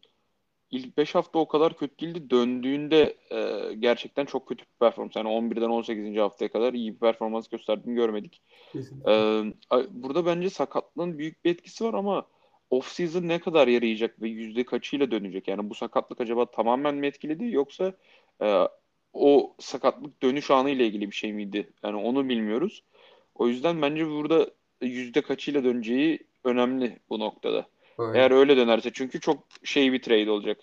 ilk 0.71 0.97
5 0.97 1.15
hafta 1.15 1.39
o 1.39 1.49
kadar 1.49 1.77
kötü 1.77 1.99
değildi. 1.99 2.31
Döndüğünde 2.31 3.17
e, 3.31 3.75
gerçekten 3.75 4.25
çok 4.25 4.49
kötü 4.49 4.65
bir 4.65 4.79
performans. 4.81 5.17
Yani 5.17 5.29
11'den 5.29 5.71
18. 5.71 6.17
haftaya 6.19 6.53
kadar 6.53 6.75
iyi 6.75 6.95
bir 6.95 6.99
performans 6.99 7.49
gösterdiğini 7.49 7.95
görmedik. 7.95 8.43
E, 9.09 9.43
burada 9.91 10.27
bence 10.27 10.51
sakatlığın 10.51 11.19
büyük 11.19 11.45
bir 11.45 11.51
etkisi 11.51 11.85
var 11.85 11.95
ama 11.95 12.27
off-season 12.71 13.29
ne 13.29 13.41
kadar 13.41 13.69
yarayacak 13.69 14.23
ve 14.23 14.29
yüzde 14.29 14.65
kaçıyla 14.65 15.11
dönecek? 15.11 15.49
Yani 15.49 15.71
bu 15.71 15.75
sakatlık 15.75 16.21
acaba 16.21 16.51
tamamen 16.51 16.95
mi 16.95 17.07
etkiledi 17.07 17.51
yoksa 17.51 17.93
e, 18.43 18.69
o 19.13 19.55
sakatlık 19.59 20.23
dönüş 20.23 20.51
anı 20.51 20.71
ile 20.71 20.87
ilgili 20.87 21.11
bir 21.11 21.17
şey 21.17 21.33
miydi? 21.33 21.73
Yani 21.83 21.97
onu 21.97 22.29
bilmiyoruz. 22.29 22.85
O 23.35 23.49
yüzden 23.49 23.83
bence 23.83 24.07
burada 24.07 24.51
yüzde 24.81 25.23
kaçıyla 25.23 25.65
döneceği 25.65 26.19
önemli 26.45 26.99
bu 27.09 27.19
noktada. 27.19 27.67
Öyle. 27.99 28.19
Eğer 28.19 28.31
öyle 28.31 28.57
dönerse 28.57 28.91
çünkü 28.93 29.21
çok 29.21 29.39
şey 29.65 29.93
bir 29.93 30.03
trade 30.03 30.31
olacak. 30.31 30.59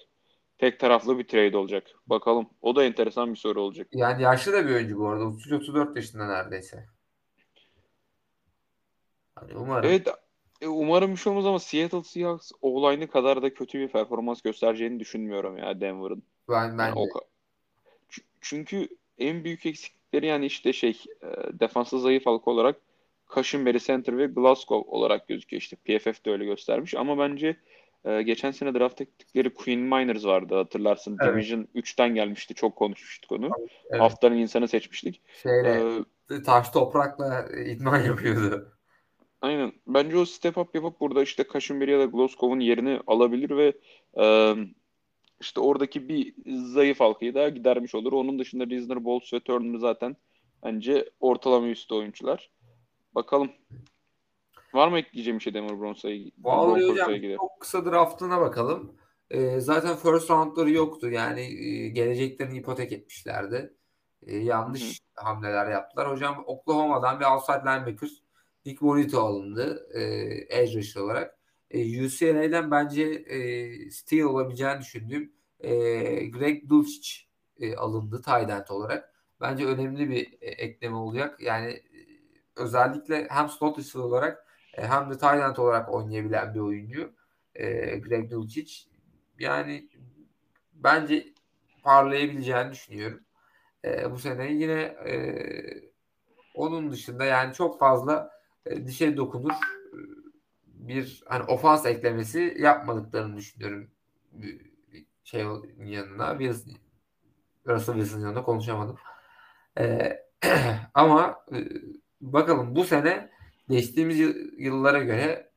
Tek 0.58 0.80
taraflı 0.80 1.20
bir 1.20 1.28
trade 1.28 1.58
olacak. 1.58 1.84
Bakalım. 2.08 2.50
O 2.62 2.76
da 2.76 2.84
enteresan 2.84 3.32
bir 3.32 3.40
soru 3.40 3.62
olacak. 3.62 3.88
Yani 3.92 4.22
yaşlı 4.22 4.54
da 4.54 4.68
bir 4.68 4.76
oyuncu 4.76 5.00
bu 5.00 5.08
arada. 5.08 5.24
33-34 5.24 5.96
yaşında 5.96 6.28
neredeyse. 6.28 6.86
Hani 9.36 9.56
umarım. 9.56 9.90
Evet 9.90 10.08
e, 10.64 10.68
umarım 10.68 11.12
bir 11.12 11.18
şey 11.18 11.32
olmaz 11.32 11.46
ama 11.46 11.60
Seattle 11.60 12.04
Seahawks 12.04 12.52
olayını 12.62 13.08
kadar 13.08 13.42
da 13.42 13.54
kötü 13.54 13.80
bir 13.80 13.88
performans 13.88 14.42
göstereceğini 14.42 15.00
düşünmüyorum 15.00 15.58
ya 15.58 15.82
Denver'ın. 15.82 16.24
Ben, 16.50 16.78
ben 16.78 16.86
yani 16.86 17.00
o, 17.00 17.08
çünkü 18.42 18.88
en 19.18 19.44
büyük 19.44 19.66
eksiklikleri 19.66 20.26
yani 20.26 20.46
işte 20.46 20.74
şey 20.74 21.04
e, 21.22 21.60
defansa 21.60 21.98
zayıf 21.98 22.26
halka 22.26 22.52
olarak 22.52 22.76
Cushenberry 23.36 23.80
Center 23.80 24.18
ve 24.18 24.26
Glasgow 24.26 24.92
olarak 24.92 25.28
gözüküyor. 25.28 25.62
İşte 25.62 25.76
PFF 25.76 26.26
de 26.26 26.32
öyle 26.32 26.46
göstermiş 26.46 26.96
ama 26.96 27.18
bence 27.18 27.58
e, 28.06 28.22
geçen 28.22 28.52
sene 28.52 28.74
draft 28.74 29.02
ettikleri 29.02 29.54
Queen 29.54 29.80
Miners 29.80 30.26
vardı 30.26 30.56
hatırlarsın. 30.56 31.18
Evet. 31.22 31.34
Division 31.34 31.68
3'ten 31.76 32.16
gelmişti. 32.16 32.54
Çok 32.54 32.76
konuşmuştuk 32.76 33.32
onu. 33.32 33.50
Evet. 33.90 34.02
Haftanın 34.02 34.38
insanı 34.38 34.68
seçmiştik. 34.68 35.22
Şeyle, 35.44 35.82
ee, 36.32 36.42
taş 36.42 36.70
toprakla 36.70 37.46
idman 37.66 38.00
yapıyordu. 38.00 38.74
Aynen. 39.44 39.74
Bence 39.88 40.18
o 40.18 40.26
step 40.26 40.58
up 40.58 40.76
yapıp 40.76 41.00
burada 41.00 41.24
işte 41.24 41.46
Cushenberry 41.54 41.92
ya 41.92 42.00
da 42.00 42.06
Glasgow'un 42.06 42.60
yerini 42.60 43.00
alabilir 43.08 43.58
ve 43.58 43.74
e, 44.24 44.56
işte 45.42 45.60
oradaki 45.60 46.10
bir 46.10 46.34
zayıf 46.74 47.00
halkayı 47.00 47.36
daha 47.36 47.50
gidermiş 47.50 47.96
olur. 47.96 48.14
Onun 48.14 48.40
dışında 48.40 48.66
Risner, 48.68 49.06
Bolts 49.06 49.34
ve 49.34 49.40
Turner 49.40 49.80
zaten 49.80 50.16
bence 50.64 51.10
ortalama 51.20 51.68
üstü 51.68 51.96
oyuncular. 51.96 52.52
Bakalım. 53.16 53.52
Var 54.74 54.88
mı 54.88 55.00
ekleyeceğim 55.00 55.40
bir 55.40 55.44
şey 55.44 55.54
Denver 55.54 55.80
Broncos'a 55.80 56.10
Vallahi 56.42 56.88
hocam 56.88 57.12
ilgili? 57.12 57.38
çok 57.38 57.60
kısa 57.60 57.86
draftına 57.86 58.42
bakalım. 58.42 58.96
Ee, 59.30 59.60
zaten 59.60 59.96
first 59.96 60.30
roundları 60.30 60.70
yoktu. 60.72 61.10
Yani 61.10 61.42
e, 61.42 61.90
geleceklerini 61.90 62.58
ipotek 62.58 62.92
etmişlerdi. 62.92 63.74
E, 64.22 64.38
yanlış 64.38 65.02
Hı-hı. 65.16 65.26
hamleler 65.26 65.72
yaptılar. 65.72 66.12
Hocam 66.12 66.44
Oklahoma'dan 66.46 67.20
bir 67.20 67.26
outside 67.26 67.60
linebacker 67.60 68.23
Nick 68.66 68.82
Bonito 68.82 69.20
alındı. 69.20 69.88
E, 69.94 70.02
edge 70.60 70.74
rusher 70.80 71.02
olarak. 71.02 71.38
E, 71.72 72.06
UCLA'den 72.06 72.72
bence 72.72 73.04
e, 73.04 73.92
steal 73.92 74.26
olabileceğini 74.26 74.80
düşündüğüm 74.80 75.34
e, 75.60 75.72
Greg 76.26 76.70
Dulcich 76.70 77.10
e, 77.60 77.76
alındı 77.76 78.22
tight 78.22 78.50
end 78.50 78.68
olarak. 78.70 79.14
Bence 79.42 79.66
önemli 79.66 80.10
bir 80.10 80.38
e, 80.42 80.48
ekleme 80.48 80.96
olacak. 80.96 81.42
Yani 81.42 81.84
özellikle 82.56 83.28
hem 83.30 83.50
slot 83.50 83.80
receiver 83.80 84.06
olarak 84.06 84.48
e, 84.74 84.88
hem 84.88 85.10
de 85.10 85.14
tight 85.14 85.42
end 85.50 85.58
olarak 85.58 85.94
oynayabilen 85.94 86.54
bir 86.54 86.60
oyuncu. 86.60 87.14
E, 87.56 87.98
Greg 87.98 88.32
Dulcich. 88.32 88.74
Yani 89.40 89.90
bence 90.74 91.34
parlayabileceğini 91.84 92.72
düşünüyorum. 92.72 93.24
E, 93.86 94.12
bu 94.12 94.20
sene 94.20 94.54
yine 94.54 94.82
e, 94.82 95.14
onun 96.54 96.92
dışında 96.92 97.26
yani 97.26 97.54
çok 97.54 97.80
fazla 97.80 98.32
e, 98.66 98.88
dişe 98.88 99.18
dokunur 99.18 99.54
bir 100.66 101.24
hani 101.28 101.44
ofans 101.44 101.86
eklemesi 101.86 102.56
yapmadıklarını 102.60 103.38
düşünüyorum. 103.38 103.92
Şey 105.24 105.46
yanına 105.86 106.38
Wilson, 106.38 106.74
Russell 107.68 107.96
Wilson'ın 107.96 108.24
yanında 108.24 108.44
konuşamadım. 108.44 108.98
E, 109.80 110.18
ama 110.94 111.46
e, 111.52 111.68
bakalım 112.22 112.76
bu 112.76 112.84
sene 112.84 113.30
geçtiğimiz 113.70 114.20
yıllara 114.58 115.04
göre 115.04 115.52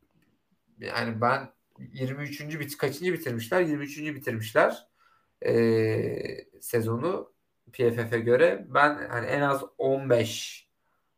yani 0.79 1.21
ben 1.21 1.49
23. 1.79 2.61
bit 2.61 2.77
kaçıncı 2.77 3.13
bitirmişler? 3.13 3.61
23. 3.61 3.99
bitirmişler 3.99 4.87
e, 5.47 6.47
sezonu 6.61 7.33
PFF'e 7.73 8.21
göre. 8.21 8.67
Ben 8.69 9.09
hani 9.09 9.27
en 9.27 9.41
az 9.41 9.65
15 9.79 10.66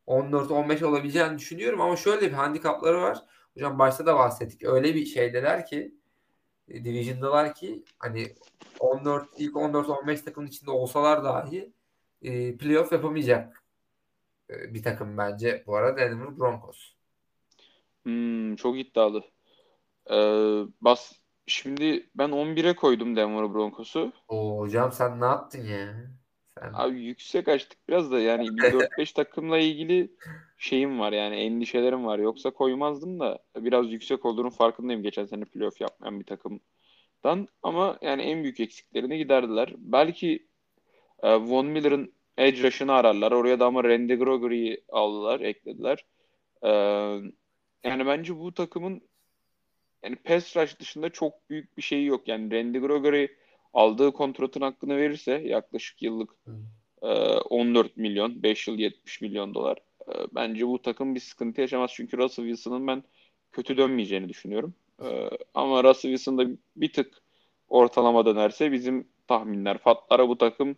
14-15 0.09 0.85
olabileceğini 0.85 1.39
düşünüyorum 1.39 1.81
ama 1.81 1.97
şöyle 1.97 2.27
bir 2.27 2.33
handikapları 2.33 3.01
var. 3.01 3.19
Hocam 3.55 3.79
başta 3.79 4.07
da 4.07 4.17
bahsettik. 4.17 4.65
Öyle 4.65 4.95
bir 4.95 5.07
şeydeler 5.07 5.67
ki 5.67 5.95
e, 6.69 6.85
Division'dalar 6.85 7.55
ki 7.55 7.85
hani 7.99 8.35
14 8.81 9.29
ilk 9.39 9.57
14-15 9.57 10.25
takımın 10.25 10.47
içinde 10.47 10.71
olsalar 10.71 11.25
dahi 11.25 11.73
e, 12.23 12.57
playoff 12.57 12.93
yapamayacak 12.93 13.65
e, 14.51 14.75
bir 14.75 14.83
takım 14.83 15.19
bence 15.19 15.65
bu 15.67 15.77
arada 15.77 15.97
Denver 15.97 16.39
Broncos. 16.39 16.95
Hmm, 18.05 18.57
çok 18.57 18.79
iddialı. 18.79 19.25
Ee, 20.11 20.63
bas 20.81 21.13
şimdi 21.47 22.11
ben 22.15 22.31
11'e 22.31 22.77
koydum 22.77 23.17
Denver 23.17 23.55
Broncos'u. 23.55 24.13
Oo, 24.29 24.59
hocam 24.59 24.93
sen 24.93 25.21
ne 25.21 25.25
yaptın 25.25 25.65
ya? 25.65 26.11
Sen... 26.61 26.73
Abi 26.75 27.01
yüksek 27.01 27.49
açtık 27.49 27.79
biraz 27.89 28.13
da 28.13 28.21
yani 28.21 28.49
bir 28.57 28.63
4-5 28.63 29.15
takımla 29.15 29.59
ilgili 29.59 30.11
şeyim 30.59 31.01
var 31.01 31.13
yani 31.13 31.37
endişelerim 31.37 32.05
var. 32.07 32.19
Yoksa 32.19 32.51
koymazdım 32.51 33.21
da 33.21 33.39
biraz 33.57 33.93
yüksek 33.93 34.25
olduğunun 34.25 34.51
farkındayım 34.51 35.03
geçen 35.03 35.27
sene 35.27 35.45
playoff 35.45 35.81
yapmayan 35.81 36.21
bir 36.21 36.25
takımdan. 36.25 37.49
Ama 37.63 37.99
yani 38.03 38.23
en 38.23 38.43
büyük 38.43 38.61
eksiklerini 38.61 39.19
giderdiler. 39.19 39.75
Belki 39.77 40.47
e, 41.23 41.37
Von 41.37 41.67
Miller'ın 41.67 42.13
edge 42.39 42.63
rush'ını 42.63 42.93
ararlar. 42.93 43.33
Oraya 43.33 43.61
da 43.61 43.67
ama 43.67 43.85
Randy 43.85 44.15
Gregory'yi 44.15 44.85
aldılar, 44.89 45.41
eklediler. 45.41 46.07
E, 46.63 46.71
yani 47.85 48.07
bence 48.07 48.39
bu 48.39 48.55
takımın 48.55 49.09
yani 50.03 50.17
pass 50.17 50.57
rush 50.57 50.81
dışında 50.81 51.11
çok 51.11 51.51
büyük 51.51 51.77
bir 51.77 51.83
şeyi 51.83 52.07
yok. 52.07 52.29
Yani 52.29 52.53
Randy 52.53 52.79
Gregory 52.79 53.29
aldığı 53.75 54.13
kontratın 54.13 54.61
hakkını 54.61 54.97
verirse 54.97 55.33
yaklaşık 55.33 56.03
yıllık 56.03 56.31
e, 57.03 57.09
14 57.39 57.97
milyon, 57.97 58.43
5 58.43 58.69
yıl 58.69 58.79
70 58.79 59.21
milyon 59.21 59.55
dolar. 59.55 59.79
E, 60.09 60.13
bence 60.35 60.67
bu 60.67 60.83
takım 60.83 61.15
bir 61.15 61.21
sıkıntı 61.21 61.61
yaşamaz. 61.61 61.91
Çünkü 61.95 62.19
Russell 62.19 62.45
Wilson'ın 62.45 62.87
ben 62.87 63.03
kötü 63.53 63.77
dönmeyeceğini 63.77 64.29
düşünüyorum. 64.29 64.75
E, 65.03 65.31
ama 65.55 65.85
Russell 65.85 66.11
Wilson 66.11 66.39
da 66.39 66.47
bir 66.77 66.93
tık 66.93 67.23
ortalama 67.69 68.27
dönerse 68.27 68.73
bizim 68.73 69.09
tahminler 69.29 69.79
Fatlara 69.79 70.29
bu 70.29 70.39
takım 70.39 70.77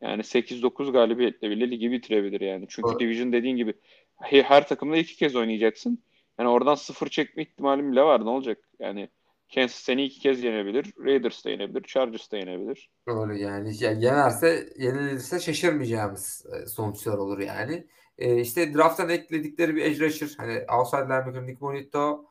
yani 0.00 0.22
8-9 0.22 0.92
galibiyetle 0.92 1.50
bile 1.50 1.70
ligi 1.70 1.90
bitirebilir 1.90 2.40
yani. 2.40 2.66
Çünkü 2.68 2.88
evet. 2.90 3.00
Division 3.00 3.32
dediğin 3.32 3.56
gibi 3.56 3.74
her 4.20 4.68
takımda 4.68 4.96
iki 4.96 5.16
kez 5.16 5.36
oynayacaksın. 5.36 5.98
Yani 6.38 6.48
oradan 6.48 6.74
sıfır 6.74 7.08
çekme 7.08 7.42
ihtimalim 7.42 7.92
bile 7.92 8.02
var. 8.02 8.24
Ne 8.24 8.30
olacak? 8.30 8.58
Yani 8.78 9.08
Kansas 9.54 9.82
seni 9.82 10.04
iki 10.04 10.20
kez 10.20 10.44
yenebilir. 10.44 10.92
Raiders 10.98 11.44
da 11.44 11.50
yenebilir. 11.50 11.82
Chargers 11.82 12.32
da 12.32 12.36
yenebilir. 12.36 12.90
Öyle 13.06 13.40
yani. 13.42 13.72
yani 13.80 14.04
yenerse, 14.04 14.68
yenilirse 14.78 15.40
şaşırmayacağımız 15.40 16.46
e, 16.52 16.66
sonuçlar 16.66 17.18
olur 17.18 17.38
yani. 17.38 17.86
Ee, 18.18 18.40
işte 18.40 18.74
draft'tan 18.74 19.08
ekledikleri 19.08 19.76
bir 19.76 19.84
edge 19.84 20.06
rusher. 20.06 20.34
Hani 20.36 20.64
outside 20.78 21.00
linebacker 21.00 21.46
Nick 21.46 21.60
Bonito 21.60 22.24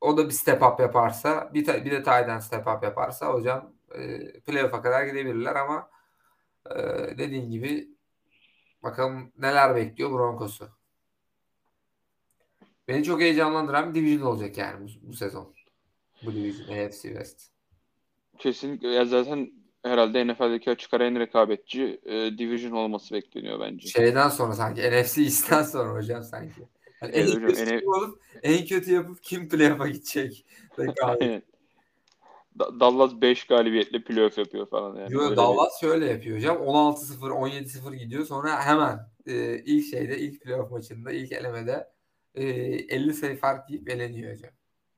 o 0.00 0.16
da 0.16 0.26
bir 0.26 0.32
step 0.32 0.62
up 0.62 0.80
yaparsa 0.80 1.50
bir, 1.54 1.66
bir 1.66 1.90
de 1.90 2.02
tight 2.02 2.42
step 2.42 2.66
up 2.66 2.82
yaparsa 2.82 3.26
hocam 3.26 3.72
e, 3.94 4.18
playoff'a 4.40 4.82
kadar 4.82 5.04
gidebilirler 5.04 5.56
ama 5.56 5.90
e, 6.70 6.78
dediğin 7.18 7.50
gibi 7.50 7.88
bakalım 8.82 9.32
neler 9.38 9.76
bekliyor 9.76 10.10
Broncos'u. 10.10 10.68
Beni 12.88 13.04
çok 13.04 13.20
heyecanlandıran 13.20 13.94
bir 13.94 14.00
division 14.00 14.26
olacak 14.26 14.58
yani 14.58 14.86
bu, 14.86 15.08
bu 15.08 15.12
sezon. 15.12 15.54
Bu 16.22 16.34
division 16.34 16.68
AFC 16.68 17.02
West. 17.02 17.40
Kesinlikle. 18.38 18.88
Ya 18.88 19.04
zaten 19.04 19.52
herhalde 19.84 20.26
NFL'deki 20.26 20.70
açık 20.70 20.94
ara 20.94 21.06
en 21.06 21.18
rekabetçi 21.18 22.00
e, 22.04 22.38
division 22.38 22.72
olması 22.72 23.14
bekleniyor 23.14 23.60
bence. 23.60 23.88
Şeyden 23.88 24.28
sonra 24.28 24.52
sanki 24.52 24.80
NFC 24.80 25.22
East'ten 25.22 25.62
sonra 25.62 25.94
hocam 25.94 26.22
sanki. 26.22 26.60
Yani 27.02 27.12
evet, 27.14 27.28
en 27.28 27.34
hocam, 27.34 27.46
kötü 27.46 27.62
en... 27.62 27.86
olup 27.86 28.22
en 28.42 28.66
kötü 28.66 28.92
yapıp 28.92 29.22
kim 29.22 29.48
playoff'a 29.48 29.88
gidecek? 29.88 30.46
Da- 32.58 32.80
Dallas 32.80 33.20
5 33.20 33.44
galibiyetle 33.44 34.04
playoff 34.04 34.38
yapıyor 34.38 34.66
falan 34.66 34.96
yani. 34.96 35.12
Yo, 35.12 35.20
Öyle 35.20 35.36
Dallas 35.36 35.80
şöyle 35.80 36.06
yapıyor 36.06 36.36
hocam. 36.36 36.56
16-0, 36.56 37.30
17-0 37.30 37.94
gidiyor. 37.94 38.24
Sonra 38.24 38.60
hemen 38.60 38.98
e, 39.26 39.58
ilk 39.58 39.86
şeyde, 39.86 40.18
ilk 40.18 40.42
playoff 40.42 40.70
maçında, 40.70 41.12
ilk 41.12 41.32
elemede 41.32 41.88
e, 42.34 42.44
50 42.44 43.14
sayı 43.14 43.36
fark 43.36 43.70
yiyip 43.70 43.90
eleniyor 43.90 44.32
hocam. 44.32 44.50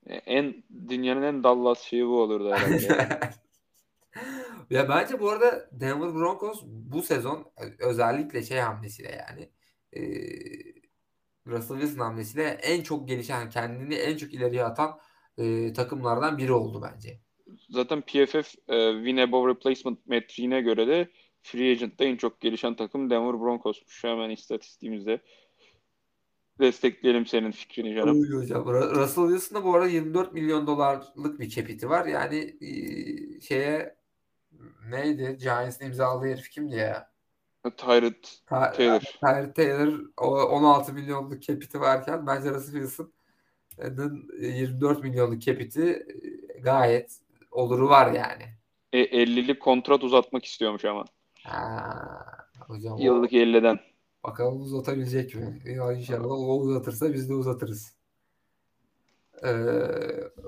Bir- 0.06 0.23
en 0.26 0.54
dünyanın 0.88 1.23
en 1.23 1.44
Dallas 1.44 1.80
şeyi 1.80 2.06
bu 2.06 2.20
olurdu 2.20 2.52
herhalde. 2.52 3.08
Ya 4.70 4.88
bence 4.88 5.20
bu 5.20 5.30
arada 5.30 5.68
Denver 5.73 6.14
Broncos 6.14 6.62
bu 6.64 7.02
sezon 7.02 7.52
özellikle 7.78 8.42
şey 8.42 8.58
hamlesiyle 8.58 9.11
yani 9.28 9.50
e, 9.92 10.00
Russell 11.46 11.76
Wilson 11.80 11.99
hamlesiyle 12.04 12.44
en 12.49 12.82
çok 12.82 13.08
gelişen, 13.08 13.50
kendini 13.50 13.94
en 13.94 14.16
çok 14.16 14.34
ileriye 14.34 14.64
atan 14.64 14.99
e, 15.38 15.73
takımlardan 15.73 16.38
biri 16.38 16.52
oldu 16.52 16.82
bence. 16.92 17.18
Zaten 17.70 18.00
PFF 18.00 18.54
e, 18.68 18.92
win 18.96 19.16
above 19.16 19.50
replacement 19.50 20.06
metriğine 20.06 20.61
göre 20.61 20.87
de 20.88 21.08
free 21.42 21.70
agent'ta 21.73 22.04
en 22.04 22.16
çok 22.16 22.40
gelişen 22.40 22.76
takım 22.76 23.11
Denver 23.11 23.40
Broncos'muş. 23.40 24.04
Hemen 24.04 24.30
istatistiğimizde 24.30 25.20
destekleyelim 26.61 27.26
senin 27.26 27.50
fikrini 27.50 27.94
canım. 27.94 28.23
Öyle 28.23 28.37
hocam. 28.37 28.64
Russell 28.66 29.25
Wilson'da 29.28 29.64
bu 29.64 29.75
arada 29.75 29.88
24 29.88 30.32
milyon 30.32 30.66
dolarlık 30.66 31.40
bir 31.40 31.49
capit'i 31.49 31.88
var. 31.90 32.06
Yani 32.06 32.56
e, 32.61 32.70
şeye 33.40 33.96
neydi? 34.90 35.37
Giants'ın 35.40 35.84
imzaladığı 35.87 36.26
herif 36.26 36.50
kimdi 36.50 36.75
ya? 36.76 37.14
Tyrod 37.76 38.14
Ta- 38.46 38.73
Taylor. 38.73 39.00
Tyler 39.00 39.54
Taylor 39.54 40.00
o 40.16 40.42
16 40.42 40.92
milyonluk 40.92 41.42
capit'i 41.42 41.80
varken 41.80 42.26
bence 42.26 42.50
Russell 42.50 42.73
Wilson'ın 42.75 44.28
24 44.40 45.02
milyonluk 45.02 45.42
capit'i 45.42 45.82
e, 46.56 46.61
gayet 46.61 47.18
oluru 47.50 47.88
var 47.88 48.12
yani. 48.12 48.42
E, 48.92 49.02
50'lik 49.25 49.61
kontrat 49.61 50.04
uzatmak 50.04 50.44
istiyormuş 50.44 50.84
ama. 50.84 51.04
Ha, 51.44 52.06
hocam 52.66 52.94
o- 52.94 53.02
Yıllık 53.02 53.32
50'den. 53.32 53.78
Bakalım 54.25 54.62
uzatabilecek 54.62 55.35
mi? 55.35 55.62
Ya 55.64 55.93
inşallah 55.93 56.31
o 56.31 56.59
uzatırsa 56.59 57.12
biz 57.12 57.28
de 57.31 57.35
uzatırız. 57.35 57.95
Ee, 59.45 59.50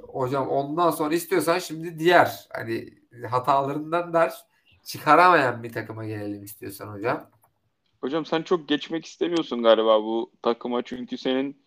hocam 0.09 0.49
ondan 0.49 0.90
sonra 0.90 1.14
istiyorsan 1.14 1.59
şimdi 1.59 1.99
diğer 1.99 2.47
hani 2.52 2.88
hatalarından 3.30 4.12
ders 4.12 4.42
çıkaramayan 4.85 5.62
bir 5.62 5.73
takıma 5.73 6.06
gelelim 6.06 6.45
istiyorsan 6.45 6.95
hocam. 6.95 7.30
Hocam 8.00 8.25
sen 8.25 8.42
çok 8.42 8.68
geçmek 8.68 9.06
istemiyorsun 9.06 9.62
galiba 9.62 10.02
bu 10.02 10.33
takıma 10.42 10.83
çünkü 10.83 11.18
senin 11.18 11.62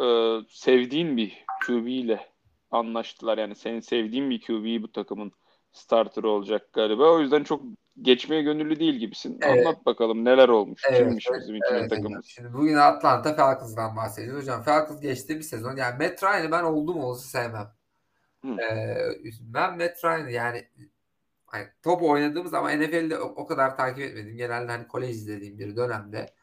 e, 0.00 0.06
sevdiğin 0.48 1.16
bir 1.16 1.44
QB 1.66 1.86
ile 1.86 2.28
anlaştılar. 2.70 3.38
Yani 3.38 3.54
senin 3.54 3.80
sevdiğin 3.80 4.30
bir 4.30 4.40
QB 4.40 4.82
bu 4.82 4.92
takımın 4.92 5.32
starterı 5.72 6.28
olacak 6.28 6.72
galiba. 6.72 7.12
O 7.12 7.20
yüzden 7.20 7.44
çok 7.44 7.62
geçmeye 8.02 8.42
gönüllü 8.42 8.80
değil 8.80 8.94
gibisin. 8.94 9.38
Evet. 9.42 9.66
Anlat 9.66 9.86
bakalım 9.86 10.24
neler 10.24 10.48
olmuş. 10.48 10.82
Evet, 10.88 10.98
Kimmiş 10.98 11.26
bizim 11.40 11.56
için 11.56 11.74
Evet 11.74 11.90
takımımız? 11.90 12.26
Şimdi 12.26 12.52
bugün 12.52 12.74
Atlanta 12.74 13.34
Falcons'dan 13.34 13.96
bahsediyoruz 13.96 14.42
hocam. 14.42 14.62
Falcons 14.62 15.00
geçtiğimiz 15.00 15.48
sezon 15.48 15.76
yani 15.76 16.04
Matt 16.04 16.22
Ryan'ı 16.22 16.50
ben 16.50 16.62
oldum 16.62 17.00
olası 17.00 17.28
sevmem. 17.28 17.72
Ee, 18.44 18.96
ben 19.40 19.78
Matt 19.78 20.04
Ryan'ı 20.04 20.30
yani 20.30 20.68
hani 21.46 21.66
top 21.82 22.02
oynadığımız 22.02 22.54
ama 22.54 22.70
NFL'de 22.70 23.18
o, 23.18 23.26
o 23.26 23.46
kadar 23.46 23.76
takip 23.76 24.04
etmedim. 24.04 24.36
Genelde 24.36 24.72
hani 24.72 24.88
kolej 24.88 25.10
izlediğim 25.10 25.58
bir 25.58 25.76
dönemde 25.76 26.34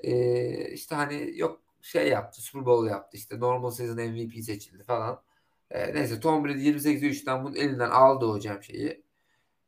ee, 0.00 0.68
işte 0.68 0.94
hani 0.94 1.32
yok 1.36 1.60
şey 1.82 2.08
yaptı 2.08 2.42
Super 2.42 2.66
Bowl 2.66 2.90
yaptı 2.90 3.16
işte 3.16 3.40
normal 3.40 3.70
season 3.70 3.96
MVP 3.96 4.44
seçildi 4.44 4.84
falan. 4.84 5.22
Ee, 5.70 5.94
neyse 5.94 6.20
Tom 6.20 6.44
Brady 6.44 6.68
28'e 6.68 7.08
3'ten 7.10 7.44
bunun 7.44 7.54
elinden 7.54 7.90
aldı 7.90 8.26
hocam 8.26 8.62
şeyi. 8.62 9.02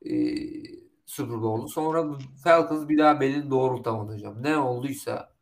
Ee, 0.06 0.78
Super 1.06 1.42
Bowl'u. 1.42 1.68
Sonra 1.68 2.18
Falcons 2.44 2.88
bir 2.88 2.98
daha 2.98 3.20
belini 3.20 3.50
doğrultamadı 3.50 4.12
hocam. 4.12 4.42
Ne 4.42 4.56
olduysa 4.56 5.32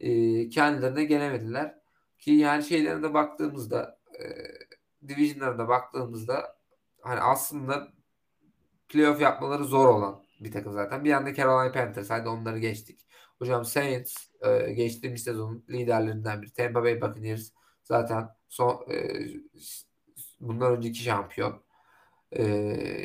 e, 0.00 0.48
kendilerine 0.48 1.04
gelemediler. 1.04 1.74
Ki 2.18 2.30
yani 2.30 2.62
şeylerine 2.62 3.02
de 3.02 3.14
baktığımızda 3.14 3.98
e, 4.20 4.24
divisionlarına 5.08 5.68
baktığımızda 5.68 6.56
hani 7.00 7.20
aslında 7.20 7.92
playoff 8.88 9.20
yapmaları 9.20 9.64
zor 9.64 9.88
olan 9.88 10.22
bir 10.40 10.52
takım 10.52 10.72
zaten. 10.72 11.04
Bir 11.04 11.10
yanda 11.10 11.34
Carolina 11.34 11.72
Panthers. 11.72 12.10
Hadi 12.10 12.28
onları 12.28 12.58
geçtik. 12.58 13.00
Hocam 13.38 13.64
Saints 13.64 14.16
e, 14.40 14.72
geçtiğimiz 14.72 15.22
sezonun 15.22 15.64
liderlerinden 15.68 16.42
biri. 16.42 16.52
Tampa 16.52 16.82
Bay 16.82 17.00
Buccaneers 17.00 17.50
zaten 17.84 18.28
son 18.50 18.86
e, 18.90 19.26
bundan 20.40 20.76
önceki 20.76 20.98
şampiyon. 20.98 21.62
E, 22.32 22.44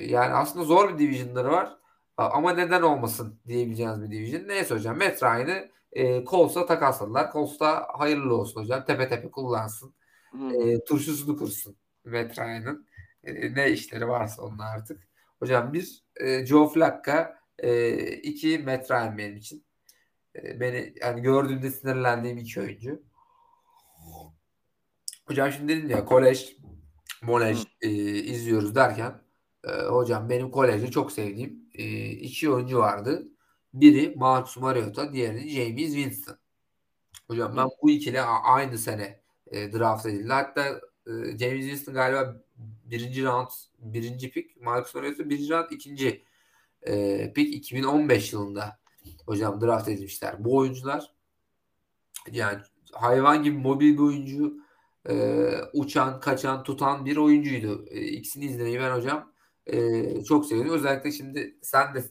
yani 0.10 0.34
aslında 0.34 0.66
zor 0.66 0.94
bir 0.94 1.00
divisionları 1.00 1.52
var. 1.52 1.78
Ama 2.18 2.54
neden 2.54 2.82
olmasın 2.82 3.40
diyebileceğiniz 3.48 4.02
bir 4.02 4.12
division. 4.12 4.48
Neyse 4.48 4.76
hocam 4.76 4.98
Matt 4.98 5.24
Ryan'ı 5.24 5.70
e, 5.92 6.26
Colts'a 6.26 6.66
takasladılar. 6.66 7.32
Colts 7.32 7.60
da 7.60 7.88
hayırlı 7.98 8.36
olsun 8.38 8.62
hocam. 8.62 8.86
Tepe 8.86 9.08
tepe 9.08 9.32
kullansın. 9.32 9.96
Hı. 10.32 10.54
E, 10.54 10.84
turşusunu 10.84 11.38
kursun 11.38 11.78
Matt 12.06 12.40
Ryan'ın. 12.40 12.88
E, 13.24 13.56
ne 13.56 13.72
işleri 13.72 14.08
varsa 14.08 14.42
onun 14.42 14.60
artık. 14.60 15.08
Hocam 15.40 15.74
bir 15.74 16.04
e, 16.16 16.46
Joe 16.46 16.68
Flacco 16.68 17.36
e, 17.60 17.98
iki 18.08 18.60
Matt 18.60 18.92
Ryan 18.92 19.18
benim 19.18 19.38
için. 19.38 19.66
E, 20.36 20.60
beni 20.60 20.94
yani 21.02 21.22
gördüğümde 21.22 21.72
sinirlendiğim 21.72 22.38
iki 22.38 22.62
oyuncu. 22.62 23.04
Hocam 25.26 25.52
şimdi 25.52 25.78
dedim 25.78 25.90
ya 25.90 26.06
kolej 26.06 26.58
molej 27.22 27.64
e, 27.82 27.90
izliyoruz 28.24 28.76
derken 28.76 29.22
e, 29.64 29.72
hocam 29.72 30.30
benim 30.30 30.52
kolejde 30.52 30.92
çok 30.92 31.12
sevdiğim 31.12 31.70
e, 31.74 32.10
iki 32.10 32.50
oyuncu 32.50 32.80
vardı. 32.80 33.28
Biri 33.74 34.14
Marcus 34.16 34.58
Mariota, 34.58 35.14
diğeri 35.14 35.50
James 35.50 35.94
Winston. 35.94 36.38
Hocam 37.28 37.58
ben 37.58 37.68
bu 37.82 37.90
ikili 37.90 38.22
aynı 38.22 38.78
sene 38.78 39.22
e, 39.48 39.74
draft 39.74 40.06
edildi. 40.06 40.34
Hatta 40.34 40.68
e, 41.08 41.12
James 41.38 41.66
Winston 41.66 41.94
galiba 41.94 42.42
birinci 42.86 43.24
round 43.24 43.48
birinci 43.80 44.32
pick. 44.32 44.62
Marcus 44.62 44.96
Mariota 44.96 45.30
birinci 45.30 45.54
round 45.54 45.72
ikinci 45.72 46.24
e, 46.88 47.34
pick 47.34 47.56
2015 47.56 48.34
yılında 48.34 48.80
hocam 49.26 49.62
draft 49.62 49.88
edilmişler. 49.90 50.36
Bu 50.46 50.58
oyuncular 50.58 51.12
yani 52.32 52.60
hayvan 52.92 53.44
gibi 53.44 53.58
mobil 53.58 53.94
bir 53.94 54.00
oyuncu 54.00 54.65
e, 55.10 55.16
uçan, 55.74 56.20
kaçan, 56.20 56.64
tutan 56.64 57.06
bir 57.06 57.18
oyuncuydu. 57.18 57.86
E, 57.92 58.02
ikisini 58.02 58.46
izlemeyi 58.46 58.80
ben 58.80 58.96
hocam 58.96 59.32
e, 59.66 60.24
çok 60.24 60.46
seviyorum. 60.46 60.74
Özellikle 60.74 61.12
şimdi 61.12 61.58
sen 61.62 61.94
de 61.94 62.04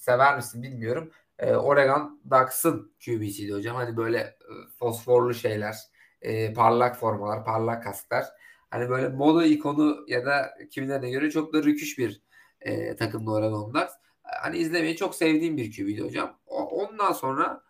sever 0.00 0.36
misin 0.36 0.62
bilmiyorum. 0.62 1.10
E, 1.38 1.54
Oregon 1.54 2.20
Ducks'ın 2.30 2.92
QB'siydi 3.04 3.52
hocam. 3.52 3.76
Hani 3.76 3.96
böyle 3.96 4.18
e, 4.18 4.34
fosforlu 4.78 5.34
şeyler, 5.34 5.76
e, 6.22 6.52
parlak 6.52 6.96
formalar, 6.96 7.44
parlak 7.44 7.84
kasklar. 7.84 8.24
Hani 8.70 8.88
böyle 8.90 9.08
moda 9.08 9.44
ikonu 9.46 10.04
ya 10.08 10.26
da 10.26 10.54
kimilerine 10.70 11.10
göre 11.10 11.30
çok 11.30 11.52
da 11.52 11.62
rüküş 11.62 11.98
bir 11.98 12.22
e, 12.60 12.96
takımdı 12.96 13.30
Oregon 13.30 13.74
Ducks. 13.74 13.92
Hani 14.22 14.56
izlemeyi 14.58 14.96
çok 14.96 15.14
sevdiğim 15.14 15.56
bir 15.56 15.76
QB'ydi 15.76 16.02
hocam. 16.02 16.38
O, 16.46 16.64
ondan 16.64 17.12
sonra 17.12 17.62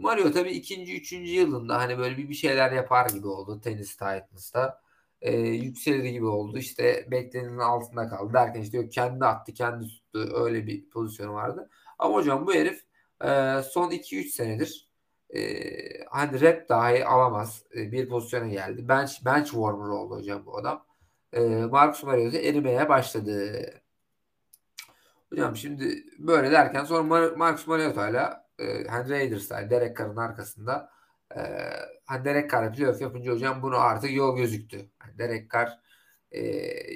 Mario 0.00 0.32
tabii 0.32 0.50
ikinci, 0.50 0.96
üçüncü 0.96 1.32
yılında 1.32 1.78
hani 1.78 1.98
böyle 1.98 2.16
bir, 2.16 2.28
bir 2.28 2.34
şeyler 2.34 2.72
yapar 2.72 3.10
gibi 3.10 3.26
oldu 3.26 3.60
Tennessee 3.60 3.92
Titans'ta. 3.92 4.82
E, 5.22 5.36
yükselir 5.38 6.04
gibi 6.04 6.26
oldu. 6.26 6.58
İşte 6.58 7.06
beklenenin 7.10 7.58
altında 7.58 8.08
kaldı. 8.08 8.32
Derken 8.32 8.60
işte 8.60 8.76
yok 8.76 8.92
kendi 8.92 9.24
attı, 9.24 9.54
kendi 9.54 9.88
tuttu. 9.88 10.32
Öyle 10.34 10.66
bir 10.66 10.90
pozisyonu 10.90 11.34
vardı. 11.34 11.70
Ama 11.98 12.14
hocam 12.14 12.46
bu 12.46 12.54
herif 12.54 12.84
e, 13.24 13.62
son 13.62 13.90
2-3 13.90 14.24
senedir 14.28 14.88
e, 15.34 15.40
hani 16.10 16.40
rep 16.40 16.68
dahi 16.68 17.06
alamaz. 17.06 17.64
E, 17.76 17.92
bir 17.92 18.08
pozisyona 18.08 18.46
geldi. 18.48 18.88
Bench, 18.88 19.24
bench 19.24 19.46
warmer 19.46 19.88
oldu 19.88 20.16
hocam 20.16 20.46
bu 20.46 20.58
adam. 20.58 20.84
E, 21.32 21.40
Marcus 21.46 22.02
Mariota 22.02 22.38
erimeye 22.38 22.88
başladı. 22.88 23.64
Hocam 25.30 25.56
şimdi 25.56 26.04
böyle 26.18 26.50
derken 26.50 26.84
sonra 26.84 27.00
Mar- 27.00 27.36
Marcus 27.36 27.66
Mariota 27.66 28.08
ile 28.08 28.41
e, 28.62 28.86
hani 28.88 29.10
Raiders'lar 29.10 29.70
Derek 29.70 29.96
Carr'ın 29.98 30.16
arkasında 30.16 30.90
e, 31.36 31.40
hani 32.06 32.24
Derek 32.24 32.50
Carr'la 32.50 32.72
playoff 32.72 33.00
yapınca 33.00 33.32
hocam 33.32 33.62
bunu 33.62 33.76
artık 33.78 34.12
yol 34.12 34.36
gözüktü. 34.36 34.90
Hani 34.98 35.18
Derek 35.18 35.50
Carr 35.52 35.78
e, 36.30 36.40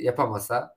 yapamasa 0.02 0.76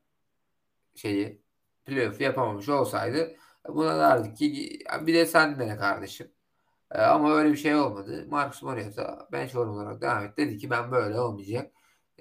şeyi 0.96 1.42
playoff 1.86 2.22
yapamamış 2.22 2.70
olsaydı 2.70 3.36
buna 3.68 4.00
derdik 4.00 4.38
ki 4.38 4.80
bir 5.02 5.14
de 5.14 5.26
sen 5.26 5.60
dene 5.60 5.78
kardeşim. 5.78 6.32
E, 6.92 7.02
ama 7.02 7.34
öyle 7.34 7.52
bir 7.52 7.58
şey 7.58 7.76
olmadı. 7.76 8.26
Marcus 8.30 8.64
Mariota 8.64 9.28
bench 9.32 9.52
warmer 9.52 9.74
olarak 9.74 10.02
devam 10.02 10.24
etti. 10.26 10.38
Dedi 10.38 10.58
ki 10.58 10.70
ben 10.70 10.92
böyle 10.92 11.20
olmayacak. 11.20 11.72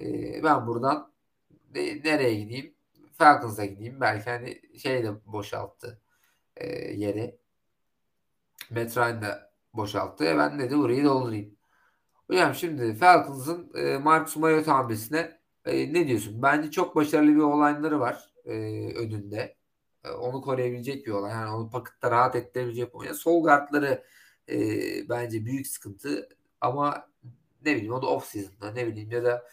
E, 0.00 0.04
ben 0.44 0.66
buradan 0.66 1.12
de- 1.74 2.00
nereye 2.04 2.34
gideyim? 2.34 2.74
Falcons'a 3.12 3.64
gideyim. 3.64 4.00
Belki 4.00 4.30
hani 4.30 4.78
şey 4.78 5.04
de 5.04 5.26
boşalttı 5.26 6.00
e, 6.56 6.66
yeri. 6.94 7.38
Ryan 8.72 9.22
da 9.22 9.52
boşalttı. 9.74 10.24
E 10.24 10.38
ben 10.38 10.58
dedi 10.58 10.78
burayı 10.78 11.04
doldurayım. 11.04 11.56
Hocam 12.28 12.54
şimdi 12.54 12.94
Falcons'ın 12.94 13.72
e, 13.74 13.98
Marcus 13.98 14.36
Mariota 14.36 14.74
hamlesine 14.74 15.38
E, 15.66 15.92
ne 15.92 16.08
diyorsun? 16.08 16.42
Bence 16.42 16.70
çok 16.70 16.96
başarılı 16.96 17.34
bir 17.34 17.40
olayları 17.40 18.00
var 18.00 18.30
e, 18.44 18.52
önünde. 18.94 19.56
E, 20.04 20.10
onu 20.10 20.40
koruyabilecek 20.42 21.06
bir 21.06 21.12
olay. 21.12 21.32
Yani 21.32 21.50
onu 21.50 21.70
pakıtta 21.70 22.10
rahat 22.10 22.36
ettirebilecek 22.36 22.94
bir 22.94 22.98
olay. 22.98 23.14
Sol 23.14 23.42
guardları 23.42 24.04
e, 24.50 24.58
bence 25.08 25.44
büyük 25.46 25.66
sıkıntı 25.66 26.28
ama 26.60 27.08
ne 27.64 27.76
bileyim 27.76 27.92
o 27.92 28.02
da 28.02 28.06
off 28.06 28.26
season'da 28.26 28.72
ne 28.72 28.86
bileyim 28.86 29.10
ya 29.10 29.24
da 29.24 29.48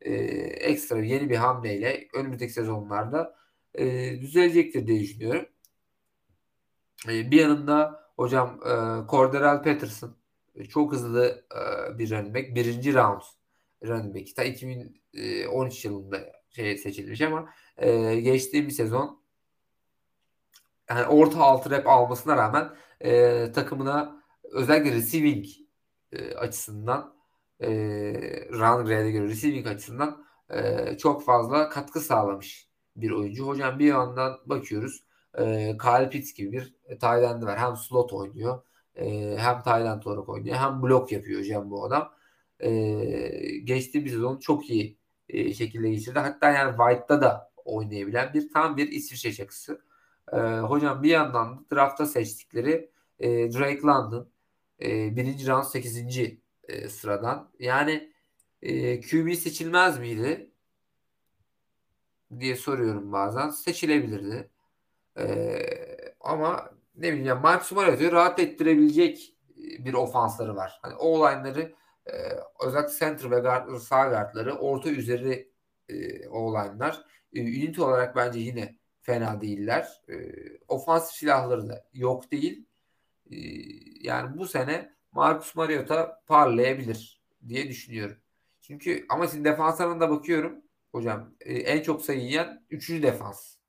e, 0.00 0.14
ekstra 0.44 0.98
yeni 0.98 1.30
bir 1.30 1.36
hamleyle 1.36 2.08
önümüzdeki 2.14 2.52
sezonlarda 2.52 3.36
e, 3.74 4.12
düzelecektir 4.20 4.86
diye 4.86 5.00
düşünüyorum. 5.00 5.46
E, 7.08 7.30
bir 7.30 7.40
yanında 7.40 7.99
hocam 8.20 8.60
e, 8.64 8.72
Cordarrelle 9.10 9.62
Patterson 9.62 10.16
e, 10.54 10.64
çok 10.64 10.92
hızlı 10.92 11.44
e, 11.54 11.98
bir 11.98 12.10
running 12.10 12.36
back. 12.36 12.54
Birinci 12.54 12.94
round 12.94 13.22
running 13.84 14.16
back. 14.16 14.36
Ta 14.36 14.44
2013 14.44 15.84
yılında 15.84 16.20
şey 16.50 16.78
seçilmiş 16.78 17.20
ama 17.20 17.50
e, 17.76 18.20
geçtiğimiz 18.20 18.76
sezon 18.76 19.20
yani 20.90 21.06
orta 21.06 21.40
altı 21.40 21.70
rep 21.70 21.86
almasına 21.88 22.36
rağmen 22.36 22.70
e, 23.00 23.52
takımına 23.52 24.22
özellikle 24.42 24.92
receiving 24.92 25.46
e, 26.12 26.34
açısından 26.34 27.14
e, 27.60 27.68
run 28.52 28.84
grade'e 28.84 29.10
göre 29.10 29.28
receiving 29.28 29.66
açısından 29.66 30.24
e, 30.50 30.98
çok 30.98 31.24
fazla 31.24 31.68
katkı 31.68 32.00
sağlamış 32.00 32.68
bir 32.96 33.10
oyuncu. 33.10 33.46
Hocam 33.46 33.78
bir 33.78 33.86
yandan 33.86 34.40
bakıyoruz 34.46 35.04
e, 35.38 35.76
Kyle 35.82 36.10
Pitts 36.10 36.32
gibi 36.32 36.52
bir 36.52 36.64
tight 36.88 37.04
end 37.04 37.42
var. 37.42 37.58
Hem 37.58 37.76
slot 37.76 38.12
oynuyor 38.12 38.62
e, 38.94 39.36
hem 39.38 39.62
end 39.86 40.02
olarak 40.02 40.28
oynuyor 40.28 40.56
hem 40.56 40.82
blok 40.82 41.12
yapıyor 41.12 41.40
hocam 41.40 41.70
bu 41.70 41.84
adam. 41.84 42.12
E, 42.60 42.70
geçtiğimiz 43.64 44.12
sezon 44.12 44.38
çok 44.38 44.70
iyi 44.70 44.98
e, 45.28 45.54
şekilde 45.54 45.90
geçirdi. 45.90 46.18
Hatta 46.18 46.50
yani 46.50 46.76
White'da 46.76 47.20
da 47.22 47.52
oynayabilen 47.64 48.34
bir 48.34 48.52
tam 48.52 48.76
bir 48.76 48.88
İsviçre 48.88 49.32
çakısı. 49.32 49.80
E, 50.32 50.36
hocam 50.40 51.02
bir 51.02 51.10
yandan 51.10 51.58
da 51.58 51.64
draftta 51.72 52.06
seçtikleri 52.06 52.90
e, 53.18 53.28
Drake 53.52 53.82
London 53.82 54.28
e, 54.82 55.16
birinci 55.16 55.48
round 55.48 55.64
8. 55.64 56.18
E, 56.68 56.88
sıradan. 56.88 57.50
Yani 57.58 58.12
e, 58.62 59.00
QB 59.00 59.34
seçilmez 59.34 59.98
miydi? 59.98 60.50
diye 62.40 62.56
soruyorum 62.56 63.12
bazen. 63.12 63.50
Seçilebilirdi. 63.50 64.50
E, 65.18 65.58
ama 66.20 66.70
ne 66.94 67.08
bileyim 67.08 67.24
yani 67.24 67.40
Marcus 67.40 67.72
Mariota'yı 67.72 68.12
rahat 68.12 68.38
ettirebilecek 68.38 69.34
bir 69.56 69.94
ofansları 69.94 70.56
var. 70.56 70.78
Hani 70.82 70.94
o 70.94 71.06
olayları 71.06 71.74
e, 72.06 72.12
özellikle 72.66 72.98
center 72.98 73.30
ve 73.30 73.40
guard, 73.40 73.78
sağ 73.78 74.08
guardları 74.08 74.54
orta 74.54 74.90
üzeri 74.90 75.52
e, 75.88 76.28
olaylar. 76.28 77.04
E, 77.32 77.40
ünite 77.40 77.82
olarak 77.82 78.16
bence 78.16 78.38
yine 78.38 78.76
fena 79.00 79.40
değiller. 79.40 80.02
E, 80.08 80.14
ofansif 80.68 81.16
silahları 81.16 81.68
da 81.68 81.84
yok 81.92 82.30
değil. 82.32 82.66
E, 83.30 83.36
yani 84.00 84.38
bu 84.38 84.46
sene 84.46 84.94
Marcus 85.12 85.54
Mariota 85.54 86.22
parlayabilir 86.26 87.22
diye 87.48 87.68
düşünüyorum. 87.68 88.16
Çünkü 88.60 89.06
ama 89.08 89.26
şimdi 89.26 89.44
defanslarına 89.44 90.00
da 90.00 90.10
bakıyorum. 90.10 90.62
Hocam 90.92 91.34
e, 91.40 91.54
en 91.54 91.82
çok 91.82 92.02
sayı 92.02 92.20
yiyen 92.20 92.64
3. 92.70 93.02
defans. 93.02 93.59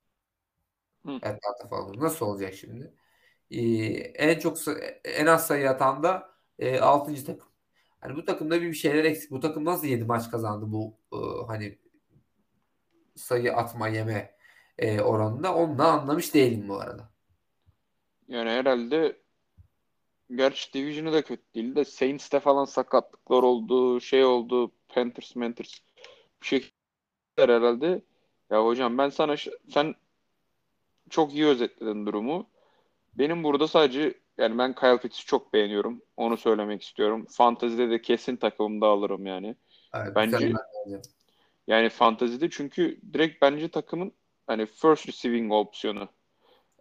Hı. 1.06 1.12
Atlanta 1.12 1.68
falan. 1.70 2.00
Nasıl 2.00 2.26
olacak 2.26 2.54
şimdi? 2.54 2.94
Ee, 3.50 3.60
en 3.96 4.38
çok 4.38 4.58
en 5.04 5.26
az 5.26 5.46
sayı 5.46 5.70
atan 5.70 6.02
da 6.02 6.30
e, 6.58 6.80
6. 6.80 7.24
takım. 7.24 7.48
Hani 8.00 8.16
bu 8.16 8.24
takımda 8.24 8.62
bir 8.62 8.74
şeyler 8.74 9.04
eksik. 9.04 9.30
Bu 9.30 9.40
takım 9.40 9.64
nasıl 9.64 9.86
7 9.86 10.04
maç 10.04 10.30
kazandı 10.30 10.66
bu 10.68 10.94
e, 11.12 11.46
hani 11.46 11.78
sayı 13.16 13.56
atma 13.56 13.88
yeme 13.88 14.36
e, 14.78 15.00
oranında 15.00 15.54
onu 15.54 15.78
da 15.78 15.86
anlamış 15.86 16.34
değilim 16.34 16.68
bu 16.68 16.80
arada. 16.80 17.12
Yani 18.28 18.50
herhalde 18.50 19.16
gerçi 20.30 20.72
Division'ı 20.72 21.12
da 21.12 21.22
kötü 21.22 21.42
değil 21.54 21.76
de 21.76 21.84
Saints'te 21.84 22.40
falan 22.40 22.64
sakatlıklar 22.64 23.42
oldu, 23.42 24.00
şey 24.00 24.24
oldu, 24.24 24.72
Panthers, 24.88 25.34
Panthers 25.34 25.78
bir 26.42 26.46
şekilde 26.46 26.72
herhalde. 27.38 28.02
Ya 28.50 28.64
hocam 28.64 28.98
ben 28.98 29.08
sana 29.08 29.36
sen 29.68 29.94
çok 31.12 31.34
iyi 31.34 31.46
özetledin 31.46 32.06
durumu. 32.06 32.46
Benim 33.14 33.44
burada 33.44 33.68
sadece 33.68 34.14
yani 34.38 34.58
ben 34.58 34.74
Kyle 34.74 34.98
Pitts'i 34.98 35.26
çok 35.26 35.52
beğeniyorum. 35.52 36.02
Onu 36.16 36.36
söylemek 36.36 36.82
istiyorum. 36.82 37.26
Fantezide 37.30 37.90
de 37.90 38.02
kesin 38.02 38.36
takımımda 38.36 38.86
alırım 38.86 39.26
yani. 39.26 39.56
Evet, 39.94 40.12
bence 40.16 40.52
yani 41.66 41.88
fantezide 41.88 42.50
çünkü 42.50 43.00
direkt 43.12 43.42
bence 43.42 43.68
takımın 43.68 44.12
hani 44.46 44.66
first 44.66 45.08
receiving 45.08 45.52
opsiyonu. 45.52 46.08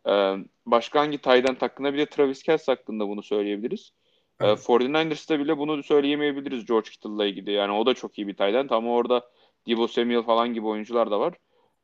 Ee, 0.08 0.36
başka 0.66 1.00
hangi 1.00 1.18
Tayden 1.18 1.56
hakkında 1.56 1.94
bir 1.94 1.98
de 1.98 2.06
Travis 2.06 2.44
Kelce 2.44 2.64
hakkında 2.66 3.08
bunu 3.08 3.24
söyleyebiliriz. 3.24 3.94
Ee, 4.40 4.46
evet. 4.46 4.60
Ee, 4.60 4.74
49ers'ta 4.74 5.40
bile 5.40 5.58
bunu 5.58 5.84
söyleyemeyebiliriz 5.84 6.66
George 6.66 6.90
Kittle'la 6.90 7.26
ilgili. 7.26 7.52
Yani 7.52 7.72
o 7.72 7.86
da 7.86 7.94
çok 7.94 8.18
iyi 8.18 8.28
bir 8.28 8.36
Tayden 8.36 8.68
ama 8.70 8.92
orada 8.92 9.30
Debo 9.68 9.88
Samuel 9.88 10.24
falan 10.24 10.54
gibi 10.54 10.68
oyuncular 10.68 11.12
da 11.12 11.20
var. 11.20 11.34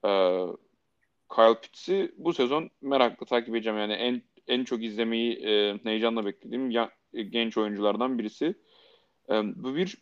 Ee, 0.06 0.67
Kyle 1.36 1.60
Pitts'i 1.62 2.12
bu 2.18 2.34
sezon 2.34 2.70
merakla 2.82 3.26
takip 3.26 3.56
edeceğim. 3.56 3.80
Yani 3.80 3.94
en 3.94 4.22
en 4.48 4.64
çok 4.64 4.84
izlemeyi 4.84 5.34
e, 5.34 5.80
heyecanla 5.84 6.26
beklediğim 6.26 6.72
ya, 6.72 6.92
e, 7.14 7.24
genç 7.24 7.58
oyunculardan 7.58 8.20
birisi. 8.20 8.56
E, 9.30 9.34
bu 9.56 9.76
bir 9.76 9.98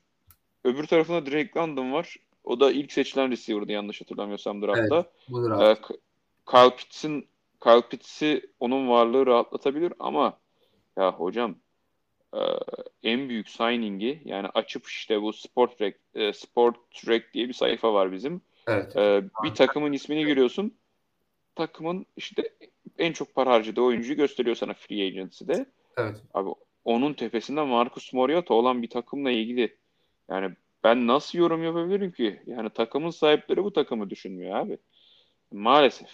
öbür 0.64 0.88
tarafında 0.88 1.26
Drake 1.26 1.60
London 1.60 1.94
var. 1.94 2.16
O 2.44 2.60
da 2.60 2.72
ilk 2.72 2.92
seçilen 2.92 3.32
receiver'dı 3.32 3.72
yanlış 3.72 4.02
hatırlamıyorsam 4.02 4.62
draftta. 4.62 4.96
Evet, 4.96 5.06
bu 5.30 5.50
draft. 5.50 5.92
E, 5.92 5.96
Kyle 6.52 6.76
Pitts'in 6.76 7.28
Kyle 7.64 7.82
Pitts'i 7.90 8.50
onun 8.60 8.90
varlığı 8.90 9.26
rahatlatabilir 9.26 9.94
ama 10.00 10.40
ya 10.98 11.12
hocam 11.12 11.56
e, 12.34 12.40
en 13.04 13.30
büyük 13.30 13.50
signing'i 13.50 14.22
yani 14.26 14.48
açıp 14.48 14.88
işte 14.88 15.22
bu 15.22 15.34
Sport 15.34 15.78
Track, 15.78 15.98
e, 16.16 16.34
Sport 16.34 16.92
Track 16.92 17.34
diye 17.34 17.48
bir 17.48 17.54
sayfa 17.54 17.94
var 17.94 18.12
bizim. 18.12 18.42
Evet. 18.68 18.96
E, 18.96 19.24
bir 19.44 19.54
takımın 19.54 19.94
ismini 19.94 20.26
giriyorsun. 20.26 20.78
Takımın 21.56 22.06
işte 22.18 22.50
en 22.98 23.14
çok 23.14 23.36
para 23.36 23.52
harcadığı 23.52 23.82
oyuncuyu 23.82 24.18
gösteriyor 24.18 24.56
sana 24.56 24.74
free 24.74 25.08
agency'de. 25.08 25.66
Evet. 25.98 26.22
Abi 26.34 26.50
onun 26.86 27.14
tepesinde 27.14 27.62
Marcus 27.62 28.14
Mariota 28.14 28.54
olan 28.54 28.82
bir 28.82 28.90
takımla 28.90 29.32
ilgili 29.32 29.78
yani 30.30 30.56
ben 30.84 31.08
nasıl 31.08 31.38
yorum 31.38 31.64
yapabilirim 31.64 32.12
ki? 32.12 32.42
Yani 32.46 32.70
takımın 32.70 33.10
sahipleri 33.10 33.64
bu 33.64 33.74
takımı 33.74 34.10
düşünmüyor 34.10 34.56
abi. 34.56 34.78
Maalesef. 35.52 36.10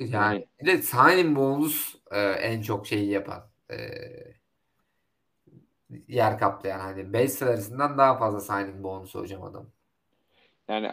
Yani, 0.00 0.12
yani 0.12 0.46
bir 0.60 0.66
de 0.66 0.82
signing 0.82 1.36
bonus 1.36 1.96
e, 2.10 2.20
en 2.20 2.62
çok 2.62 2.86
şeyi 2.86 3.10
yapan 3.10 3.50
e, 3.70 3.76
yer 6.08 6.38
kaplayan 6.38 6.80
hani 6.80 7.12
base 7.12 7.28
salarisinden 7.28 7.98
daha 7.98 8.18
fazla 8.18 8.40
signing 8.40 8.82
bonusu 8.82 9.20
hocam 9.20 9.42
adam. 9.42 9.66
Yani 10.70 10.88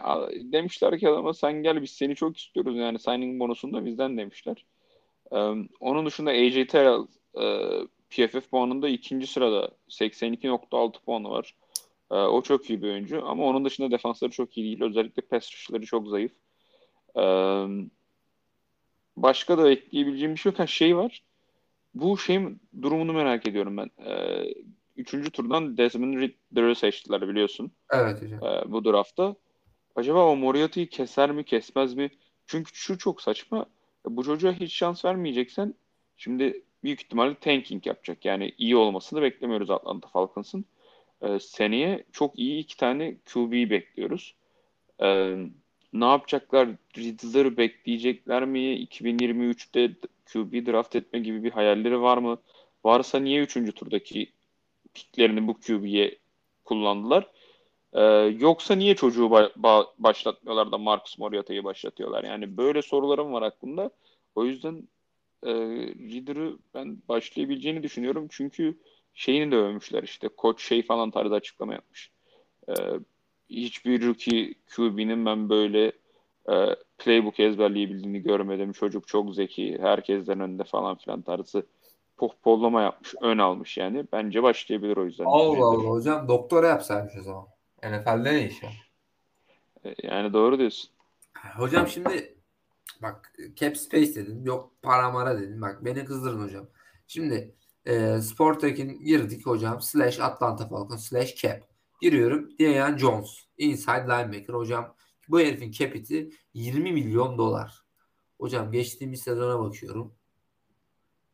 demişler 0.52 0.98
ki 0.98 1.08
adama 1.08 1.34
sen 1.34 1.52
gel 1.62 1.82
biz 1.82 1.90
seni 1.90 2.14
çok 2.14 2.36
istiyoruz 2.36 2.76
yani 2.76 2.98
signing 2.98 3.40
bonusunu 3.40 3.72
da 3.72 3.86
bizden 3.86 4.18
demişler. 4.18 4.64
Um, 5.30 5.68
onun 5.80 6.06
dışında 6.06 6.30
AJ 6.30 6.66
Terrell 6.66 7.06
uh, 7.32 7.86
PFF 8.10 8.50
puanında 8.50 8.88
ikinci 8.88 9.26
sırada 9.26 9.70
82.6 9.88 11.04
puanı 11.04 11.30
var. 11.30 11.54
Uh, 12.10 12.16
o 12.16 12.42
çok 12.42 12.70
iyi 12.70 12.82
bir 12.82 12.88
oyuncu 12.88 13.26
ama 13.26 13.44
onun 13.44 13.64
dışında 13.64 13.90
defansları 13.90 14.30
çok 14.30 14.58
iyi 14.58 14.64
değil. 14.64 14.82
Özellikle 14.90 15.22
pass 15.22 15.52
rush'ları 15.52 15.86
çok 15.86 16.08
zayıf. 16.08 16.32
Um, 17.14 17.90
başka 19.16 19.58
da 19.58 19.70
ekleyebileceğim 19.70 20.34
bir 20.34 20.40
şey 20.40 20.50
yok. 20.52 20.58
Ha, 20.58 20.66
şey 20.66 20.96
var. 20.96 21.22
Bu 21.94 22.18
şeyin 22.18 22.60
durumunu 22.82 23.12
merak 23.12 23.48
ediyorum 23.48 23.76
ben. 23.76 23.90
Uh, 23.98 24.52
üçüncü 24.96 25.30
turdan 25.30 25.76
Desmond 25.76 26.14
Ridder'ı 26.14 26.74
seçtiler 26.74 27.28
biliyorsun. 27.28 27.72
Evet 27.92 28.22
hocam. 28.22 28.42
Uh, 28.42 28.72
bu 28.72 28.84
draftta. 28.84 29.36
Acaba 29.98 30.30
o 30.30 30.36
Moriarty'yi 30.36 30.88
keser 30.88 31.30
mi 31.30 31.44
kesmez 31.44 31.94
mi? 31.94 32.10
Çünkü 32.46 32.70
şu 32.74 32.98
çok 32.98 33.22
saçma 33.22 33.66
bu 34.06 34.24
çocuğa 34.24 34.52
hiç 34.52 34.74
şans 34.74 35.04
vermeyeceksen 35.04 35.74
şimdi 36.16 36.64
büyük 36.84 37.00
ihtimalle 37.02 37.34
tanking 37.34 37.86
yapacak. 37.86 38.24
Yani 38.24 38.54
iyi 38.58 38.76
olmasını 38.76 39.22
beklemiyoruz 39.22 39.70
Atlanta 39.70 40.08
Falcons'ın. 40.08 40.64
Ee, 41.22 41.38
seneye 41.40 42.04
çok 42.12 42.38
iyi 42.38 42.58
iki 42.58 42.76
tane 42.76 43.16
QB 43.32 43.70
bekliyoruz. 43.70 44.34
Ee, 45.02 45.36
ne 45.92 46.04
yapacaklar? 46.04 46.68
Riddler'ı 46.96 47.56
bekleyecekler 47.56 48.44
mi? 48.44 48.74
2023'te 48.74 49.90
QB 50.32 50.66
draft 50.66 50.96
etme 50.96 51.18
gibi 51.18 51.44
bir 51.44 51.50
hayalleri 51.50 52.00
var 52.00 52.18
mı? 52.18 52.38
Varsa 52.84 53.18
niye 53.18 53.42
3. 53.42 53.72
turdaki 53.72 54.32
piklerini 54.94 55.46
bu 55.48 55.54
QB'ye 55.60 56.18
kullandılar? 56.64 57.30
Ee, 57.92 58.02
yoksa 58.40 58.74
niye 58.74 58.94
çocuğu 58.96 59.24
ba- 59.24 59.52
ba- 59.52 59.86
başlatmıyorlar 59.98 60.72
da 60.72 60.78
Marcus 60.78 61.18
Mariota'yı 61.18 61.64
başlatıyorlar? 61.64 62.24
Yani 62.24 62.56
böyle 62.56 62.82
sorularım 62.82 63.32
var 63.32 63.42
aklımda. 63.42 63.90
O 64.34 64.44
yüzden 64.44 64.88
e, 65.42 65.52
Ridder'ı 66.10 66.58
ben 66.74 66.98
başlayabileceğini 67.08 67.82
düşünüyorum. 67.82 68.26
Çünkü 68.30 68.78
şeyini 69.14 69.52
de 69.52 69.56
övmüşler 69.56 70.02
işte. 70.02 70.28
Koç 70.28 70.62
şey 70.62 70.82
falan 70.82 71.10
tarzı 71.10 71.34
açıklama 71.34 71.72
yapmış. 71.72 72.10
Ee, 72.68 72.72
hiçbir 73.50 74.06
rookie 74.06 74.54
QB'nin 74.76 75.26
ben 75.26 75.48
böyle 75.48 75.92
e, 76.50 76.54
playbook 76.98 77.40
ezberleyebildiğini 77.40 78.22
görmedim. 78.22 78.72
Çocuk 78.72 79.08
çok 79.08 79.34
zeki. 79.34 79.78
Herkesten 79.80 80.40
önde 80.40 80.64
falan 80.64 80.96
filan 80.96 81.22
tarzı 81.22 81.66
pohpollama 82.16 82.82
yapmış. 82.82 83.14
Ön 83.20 83.38
almış 83.38 83.78
yani. 83.78 84.04
Bence 84.12 84.42
başlayabilir 84.42 84.96
o 84.96 85.04
yüzden. 85.04 85.24
Allah 85.24 85.66
Allah 85.66 85.90
hocam 85.90 86.28
doktora 86.28 86.66
yapsaymış 86.66 87.12
o 87.20 87.22
zaman. 87.22 87.46
NFL'de 87.82 88.32
ne 88.34 88.46
iş 88.48 88.62
ya? 88.62 88.70
E, 89.84 89.94
Yani 90.06 90.32
doğru 90.32 90.58
diyorsun. 90.58 90.90
Hocam 91.56 91.88
şimdi 91.88 92.36
bak 93.02 93.32
cap 93.56 93.76
space 93.76 94.14
dedin. 94.14 94.44
Yok 94.44 94.72
para 94.82 95.10
mara 95.10 95.38
dedin. 95.40 95.60
Bak 95.62 95.84
beni 95.84 96.04
kızdırın 96.04 96.42
hocam. 96.44 96.68
Şimdi 97.06 97.54
e, 97.86 98.20
Sportek'in 98.20 99.04
girdik 99.04 99.46
hocam. 99.46 99.80
Slash 99.80 100.20
Atlanta 100.20 100.68
Falcons 100.68 101.08
slash 101.08 101.36
cap. 101.36 101.68
Giriyorum. 102.00 102.58
Diyan 102.58 102.96
Jones. 102.96 103.38
Inside 103.58 104.02
linebacker. 104.04 104.54
Hocam 104.54 104.94
bu 105.28 105.40
herifin 105.40 105.70
capiti 105.70 106.30
20 106.54 106.92
milyon 106.92 107.38
dolar. 107.38 107.82
Hocam 108.40 108.72
geçtiğimiz 108.72 109.22
sezona 109.22 109.60
bakıyorum. 109.60 110.14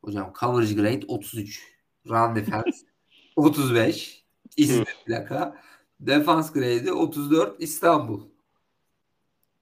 Hocam 0.00 0.32
coverage 0.40 0.74
grade 0.74 1.06
33. 1.08 1.74
Run 2.08 2.36
defense 2.36 2.70
35. 3.36 4.24
İzmir 4.56 4.96
plaka. 5.06 5.60
Defense 6.00 6.52
grade'i 6.52 6.92
34 6.92 7.62
İstanbul. 7.62 8.28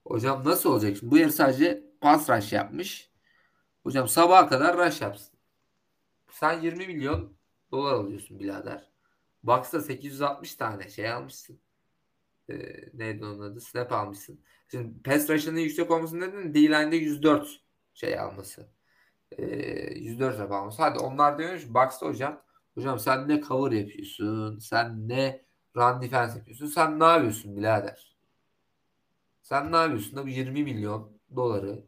Hocam 0.05 0.43
nasıl 0.45 0.71
olacak? 0.71 0.97
Şimdi 0.97 1.11
bu 1.11 1.17
yer 1.17 1.29
sadece 1.29 1.83
pass 2.01 2.29
rush 2.29 2.53
yapmış. 2.53 3.11
Hocam 3.83 4.07
sabaha 4.07 4.49
kadar 4.49 4.77
rush 4.77 5.01
yapsın. 5.01 5.33
Sen 6.31 6.61
20 6.61 6.87
milyon 6.87 7.33
dolar 7.71 7.93
alıyorsun 7.93 8.39
birader. 8.39 8.89
Bucks'ta 9.43 9.81
860 9.81 10.55
tane 10.55 10.89
şey 10.89 11.11
almışsın. 11.11 11.59
Ee, 12.49 12.55
neydi 12.93 13.25
onun 13.25 13.39
adı? 13.39 13.61
Snap 13.61 13.91
almışsın. 13.91 14.41
Şimdi 14.71 15.03
pass 15.03 15.29
rush'ının 15.29 15.59
yüksek 15.59 15.91
olması 15.91 16.19
nedeni 16.19 16.53
D-line'de 16.53 16.95
104 16.95 17.61
şey 17.93 18.19
alması. 18.19 18.69
Ee, 19.31 19.45
104 19.93 20.35
snap 20.35 20.51
alması. 20.51 20.81
Hadi 20.81 20.99
onlar 20.99 21.37
diyormuş 21.37 21.67
Bucks'ta 21.69 22.05
hocam. 22.05 22.41
Hocam 22.75 22.99
sen 22.99 23.27
ne 23.27 23.41
cover 23.41 23.71
yapıyorsun? 23.71 24.59
Sen 24.59 25.09
ne 25.09 25.45
run 25.77 26.01
defense 26.01 26.37
yapıyorsun? 26.37 26.67
Sen 26.67 26.99
ne 26.99 27.03
yapıyorsun 27.03 27.57
birader? 27.57 28.17
Sen 29.41 29.71
ne 29.71 29.77
yapıyorsun 29.77 30.15
da 30.15 30.23
bu 30.25 30.29
20 30.29 30.63
milyon 30.63 31.11
doları 31.35 31.85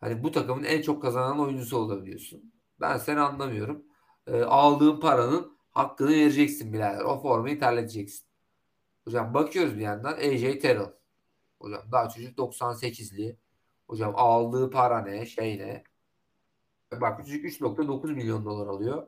hani 0.00 0.22
bu 0.22 0.32
takımın 0.32 0.64
en 0.64 0.82
çok 0.82 1.02
kazanan 1.02 1.40
oyuncusu 1.40 1.78
olabiliyorsun. 1.78 2.52
Ben 2.80 2.98
seni 2.98 3.20
anlamıyorum. 3.20 3.84
Ee, 4.26 4.42
aldığın 4.42 5.00
paranın 5.00 5.58
hakkını 5.70 6.10
vereceksin 6.10 6.72
birader. 6.72 7.04
O 7.04 7.22
formayı 7.22 7.60
terleteceksin. 7.60 8.26
Hocam 9.04 9.34
bakıyoruz 9.34 9.74
bir 9.76 9.80
yandan 9.80 10.12
AJ 10.12 10.58
Terrell. 10.58 10.92
Hocam 11.60 11.82
daha 11.92 12.08
çocuk 12.08 12.38
98'li. 12.38 13.38
Hocam 13.88 14.12
aldığı 14.16 14.70
para 14.70 15.02
ne? 15.02 15.26
Şey 15.26 15.58
ne? 15.58 15.84
Bak 17.00 17.26
çocuk 17.26 17.44
3.9 17.44 18.12
milyon 18.12 18.44
dolar 18.44 18.66
alıyor. 18.66 19.06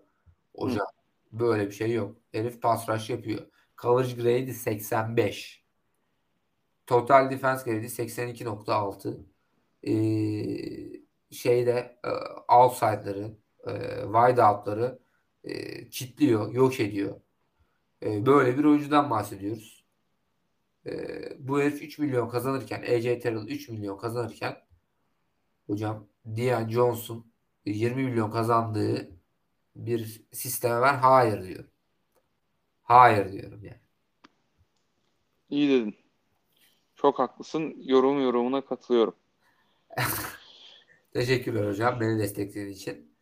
Hocam 0.56 0.86
böyle 1.32 1.66
bir 1.66 1.72
şey 1.72 1.92
yok. 1.92 2.16
Herif 2.32 2.62
pass 2.62 2.88
rush 2.88 3.10
yapıyor. 3.10 3.46
Coverage 3.82 4.14
grade'i 4.22 4.54
85. 4.54 5.64
Total 6.86 7.30
defense 7.30 7.70
grade'i 7.70 7.88
82.6. 7.88 9.26
Ee, 9.86 11.06
şeyde 11.30 11.98
e, 12.04 12.10
outside'ları, 12.54 13.36
e, 13.66 13.72
wide 14.02 14.42
out'ları 14.42 14.98
e, 15.44 15.88
kitliyor, 15.88 16.52
yok 16.52 16.80
ediyor. 16.80 17.20
E, 18.02 18.26
böyle 18.26 18.58
bir 18.58 18.64
oyuncudan 18.64 19.10
bahsediyoruz. 19.10 19.84
E, 20.86 20.92
bu 21.38 21.60
herif 21.60 21.82
3 21.82 21.98
milyon 21.98 22.28
kazanırken, 22.28 22.82
AJ 22.82 23.04
Terrell 23.04 23.48
3 23.48 23.68
milyon 23.68 23.98
kazanırken 23.98 24.56
hocam 25.66 26.08
Dion 26.36 26.68
Johnson 26.68 27.26
20 27.66 28.04
milyon 28.04 28.30
kazandığı 28.30 29.10
bir 29.76 30.26
sisteme 30.32 30.82
ben 30.82 30.94
hayır 30.94 31.42
diyorum. 31.42 31.70
Hayır 32.86 33.32
diyorum 33.32 33.64
yani. 33.64 33.80
İyi 35.50 35.68
dedin. 35.70 35.96
Çok 36.96 37.18
haklısın. 37.18 37.74
Yorum 37.78 38.22
yorumuna 38.22 38.60
katılıyorum. 38.64 39.14
Teşekkürler 41.12 41.68
hocam 41.68 42.00
beni 42.00 42.18
desteklediğin 42.18 42.68
için. 42.68 43.16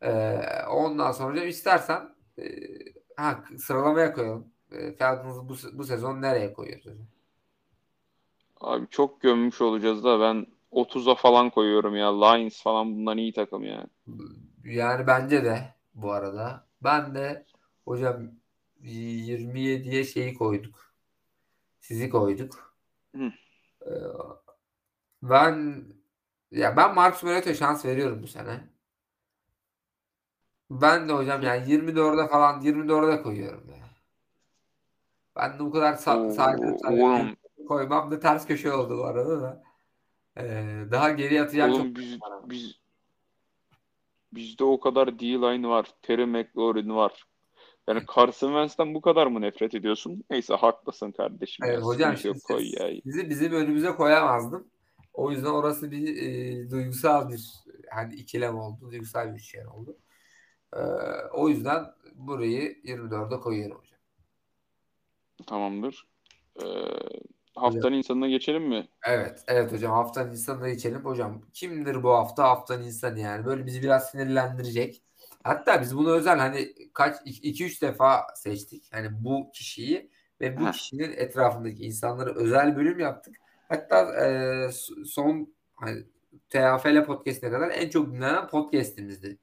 Ee, 0.00 0.40
ondan 0.70 1.12
sonra 1.12 1.32
hocam 1.32 1.48
istersen 1.48 2.14
e, 2.38 2.44
ha, 3.16 3.44
sıralamaya 3.58 4.12
koyalım. 4.12 4.52
E, 4.72 4.92
Falcons'ı 4.96 5.48
bu, 5.48 5.78
bu 5.78 5.84
sezon 5.84 6.22
nereye 6.22 6.52
koyuyoruz 6.52 6.86
hocam? 6.86 7.06
Abi 8.60 8.86
çok 8.90 9.20
gömmüş 9.20 9.60
olacağız 9.60 10.04
da 10.04 10.20
ben 10.20 10.46
30'a 10.70 11.14
falan 11.14 11.50
koyuyorum 11.50 11.96
ya. 11.96 12.24
Lions 12.24 12.62
falan 12.62 12.96
bundan 12.96 13.18
iyi 13.18 13.32
takım 13.32 13.64
ya. 13.64 13.86
Yani 14.64 15.06
bence 15.06 15.44
de 15.44 15.74
bu 15.94 16.12
arada. 16.12 16.66
Ben 16.84 17.14
de 17.14 17.46
hocam 17.84 18.30
27'ye 18.84 20.04
şeyi 20.04 20.34
koyduk. 20.34 20.94
Sizi 21.80 22.10
koyduk. 22.10 22.76
Hı. 23.16 23.32
Ee, 23.86 23.90
ben 25.22 25.84
ya 26.50 26.76
ben 26.76 26.94
Marcus 26.94 27.22
Mariota'ya 27.22 27.56
şans 27.56 27.84
veriyorum 27.84 28.22
bu 28.22 28.26
sene. 28.26 28.68
Ben 30.70 31.08
de 31.08 31.12
hocam 31.12 31.42
yani 31.42 31.66
24'e 31.72 32.28
falan 32.28 32.60
24'e 32.60 33.22
koyuyorum 33.22 33.70
ya. 33.70 33.84
Ben 35.36 35.54
de 35.54 35.58
bu 35.58 35.70
kadar 35.70 35.94
sa 35.94 36.18
oğlum, 36.18 37.36
koymam 37.68 38.10
da 38.10 38.20
ters 38.20 38.46
köşe 38.46 38.72
oldu 38.72 38.98
bu 38.98 39.04
arada 39.04 39.42
da. 39.42 39.62
Ee, 40.36 40.84
daha 40.90 41.10
geri 41.10 41.42
atacak 41.42 41.76
çok 41.76 41.86
biz, 41.86 42.18
biz 42.44 42.80
bizde 44.32 44.64
o 44.64 44.80
kadar 44.80 45.18
D-line 45.18 45.68
var. 45.68 45.94
Terry 46.02 46.26
McLaurin 46.26 46.90
var. 46.96 47.24
Yani 47.88 48.02
Carson 48.16 48.48
Wentz'ten 48.48 48.94
bu 48.94 49.00
kadar 49.00 49.26
mı 49.26 49.40
nefret 49.40 49.74
ediyorsun? 49.74 50.24
Neyse 50.30 50.54
haklısın 50.54 51.12
kardeşim. 51.12 51.66
Evet, 51.66 51.78
ya. 51.78 51.84
hocam 51.84 52.16
şimdi 52.16 52.36
yok, 52.36 52.44
koy 52.44 52.70
ya. 52.78 53.00
sizi 53.04 53.30
bizim 53.30 53.52
önümüze 53.52 53.90
koyamazdım. 53.90 54.68
O 55.14 55.30
yüzden 55.30 55.50
orası 55.50 55.90
bir 55.90 56.16
e, 56.16 56.70
duygusal 56.70 57.28
bir 57.28 57.52
hani 57.90 58.14
ikilem 58.14 58.58
oldu. 58.58 58.90
Duygusal 58.90 59.34
bir 59.34 59.40
şey 59.40 59.66
oldu. 59.66 59.96
Ee, 60.76 60.80
o 61.32 61.48
yüzden 61.48 61.84
burayı 62.14 62.76
24'e 62.84 63.40
koyuyorum 63.40 63.78
hocam. 63.78 63.98
Tamamdır. 65.46 66.06
Ee, 66.62 66.66
haftanın 67.54 67.96
insanına 67.96 68.28
geçelim 68.28 68.62
mi? 68.62 68.88
Evet, 69.06 69.44
evet 69.46 69.72
hocam 69.72 69.92
haftanın 69.92 70.30
insanına 70.30 70.68
geçelim. 70.68 71.04
Hocam 71.04 71.42
kimdir 71.52 72.02
bu 72.02 72.10
hafta 72.10 72.44
haftanın 72.44 72.84
insanı 72.84 73.20
yani? 73.20 73.44
Böyle 73.44 73.66
bizi 73.66 73.82
biraz 73.82 74.10
sinirlendirecek. 74.10 75.02
Hatta 75.44 75.80
biz 75.80 75.96
bunu 75.96 76.10
özel 76.12 76.38
hani 76.38 76.74
kaç 76.92 77.16
2-3 77.26 77.80
defa 77.80 78.26
seçtik. 78.34 78.84
Hani 78.92 79.08
bu 79.24 79.50
kişiyi 79.52 80.10
ve 80.40 80.56
bu 80.56 80.66
Heh. 80.66 80.72
kişinin 80.72 81.12
etrafındaki 81.12 81.84
insanlara 81.84 82.34
özel 82.34 82.76
bölüm 82.76 82.98
yaptık. 82.98 83.36
Hatta 83.68 84.24
e, 84.24 84.70
son 85.06 85.54
hani 85.74 86.04
TFL 86.48 87.04
podcast'ine 87.04 87.50
kadar 87.50 87.70
en 87.70 87.88
çok 87.88 88.12
dinlenen 88.12 88.48
podcast'imizdi. 88.48 89.38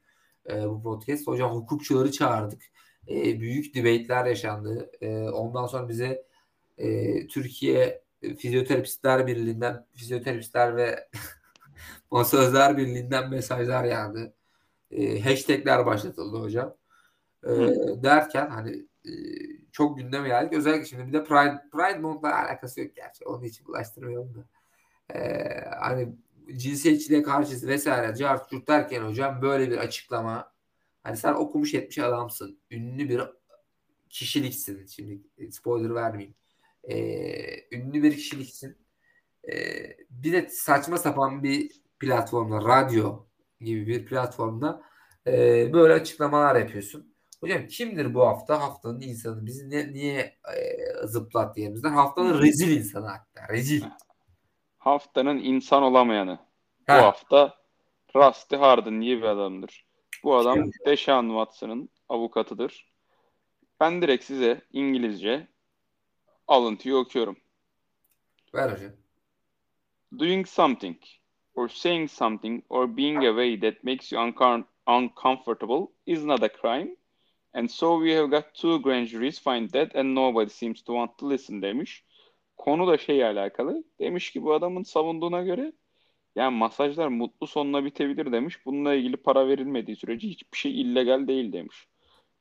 E, 0.49 0.69
bu 0.69 0.83
podcast. 0.83 1.27
Hocam 1.27 1.51
hukukçuları 1.51 2.11
çağırdık. 2.11 2.61
E, 3.09 3.39
büyük 3.39 3.75
debate'ler 3.75 4.25
yaşandı. 4.25 4.91
E, 5.01 5.29
ondan 5.29 5.67
sonra 5.67 5.89
bize 5.89 6.23
e, 6.77 7.27
Türkiye 7.27 8.03
Fizyoterapistler 8.37 9.27
Birliği'nden 9.27 9.85
fizyoterapistler 9.95 10.75
ve 10.75 11.09
masözler 12.11 12.77
birliğinden 12.77 13.29
mesajlar 13.29 13.83
yağdı. 13.83 14.33
E, 14.91 15.21
hashtagler 15.21 15.86
başlatıldı 15.86 16.38
hocam. 16.38 16.75
E, 17.43 17.49
derken 18.04 18.49
hani 18.49 18.86
e, 19.06 19.12
çok 19.71 19.97
gündeme 19.97 20.27
geldik. 20.27 20.54
Özellikle 20.54 20.86
şimdi 20.86 21.08
bir 21.08 21.13
de 21.13 21.23
Pride, 21.23 21.62
Pride 21.71 21.99
Month'la 21.99 22.36
alakası 22.36 22.82
yok 22.82 22.95
gerçi. 22.95 23.25
Onun 23.25 23.43
için 23.43 23.67
bulaştırmayalım 23.67 24.36
da. 24.36 24.45
E, 25.17 25.47
hani 25.80 26.15
cinsiyetçiliğe 26.56 27.23
karşısı 27.23 27.67
vesaire 27.67 28.15
cart 28.15 28.49
curt 28.49 28.67
derken 28.67 29.01
hocam 29.01 29.41
böyle 29.41 29.71
bir 29.71 29.77
açıklama 29.77 30.51
hani 31.04 31.17
sen 31.17 31.34
okumuş 31.34 31.73
etmiş 31.73 31.99
adamsın. 31.99 32.60
Ünlü 32.71 33.10
bir 33.10 33.21
kişiliksin. 34.10 34.86
Şimdi 34.86 35.21
spoiler 35.51 35.95
vermeyeyim. 35.95 36.36
E, 36.84 36.95
ünlü 37.77 38.04
bir 38.04 38.12
kişiliksin. 38.12 38.77
E, 39.51 39.54
bir 40.10 40.34
de 40.34 40.49
saçma 40.49 40.97
sapan 40.97 41.43
bir 41.43 41.82
platformda, 41.99 42.62
radyo 42.62 43.25
gibi 43.63 43.88
bir 43.88 44.06
platformda 44.06 44.82
e, 45.28 45.34
böyle 45.74 45.93
açıklamalar 45.93 46.56
yapıyorsun. 46.56 47.15
Hocam 47.39 47.67
kimdir 47.67 48.13
bu 48.13 48.28
hafta? 48.28 48.62
Haftanın 48.62 49.02
insanı. 49.02 49.45
Bizi 49.45 49.69
ne, 49.69 49.93
niye 49.93 50.19
e, 50.58 51.08
zıplat 51.08 51.58
yerimizden? 51.58 51.91
Haftanın 51.91 52.41
rezil 52.41 52.78
insanı 52.78 53.08
hatta. 53.08 53.54
Rezil. 53.54 53.84
Haftanın 54.78 55.38
insan 55.38 55.84
olamayanı. 55.84 56.39
Bu 56.88 56.93
Ha. 56.93 57.02
hafta 57.02 57.62
Rusty 58.15 58.56
Hardin 58.56 59.02
diye 59.02 59.17
bir 59.17 59.24
adamdır. 59.24 59.86
Bu 60.24 60.36
adam? 60.36 60.71
Deshaun 60.86 61.28
Watson'ın 61.28 61.89
avukatıdır. 62.10 62.91
Ben 63.80 64.02
direkt 64.02 64.24
size 64.24 64.62
İngilizce 64.71 65.47
alıntıyı 66.47 66.95
okuyorum. 66.95 67.38
Ver 68.54 68.69
hocam. 68.71 68.91
Doing 70.19 70.47
something 70.47 70.97
or 71.62 71.69
saying 71.69 72.08
something 72.08 72.63
or 72.69 72.88
being 72.88 73.26
away 73.26 73.60
that 73.60 73.84
makes 73.84 74.12
you 74.12 74.19
uncom- 74.19 74.65
uncomfortable 74.88 75.91
is 76.08 76.24
not 76.24 76.43
a 76.43 76.50
crime. 76.50 76.95
And 77.54 77.69
so 77.69 78.00
we 78.04 78.12
have 78.13 78.32
got 78.32 78.54
two 78.54 78.80
grand 78.80 79.08
juries 79.08 79.39
find 79.39 79.69
that 79.71 79.95
and 79.95 80.15
nobody 80.15 80.50
seems 80.50 80.82
to 80.84 80.93
want 80.93 81.17
to 81.17 81.28
listen 81.28 81.62
demiş. 81.62 82.04
Konu 82.58 82.88
da 82.88 82.97
şey 82.97 83.26
alakalı. 83.26 83.84
Demiş 84.00 84.32
ki 84.32 84.43
bu 84.43 84.54
adamın 84.54 84.84
savunduğuna 84.84 85.41
göre 85.41 85.74
yani 86.36 86.58
masajlar 86.58 87.08
mutlu 87.08 87.47
sonla 87.47 87.86
bitebilir 87.86 88.32
demiş. 88.32 88.65
Bununla 88.65 88.93
ilgili 88.93 89.17
para 89.17 89.47
verilmediği 89.47 89.97
sürece 89.97 90.28
hiçbir 90.28 90.58
şey 90.58 90.82
illegal 90.82 91.28
değil 91.28 91.54
demiş. 91.54 91.88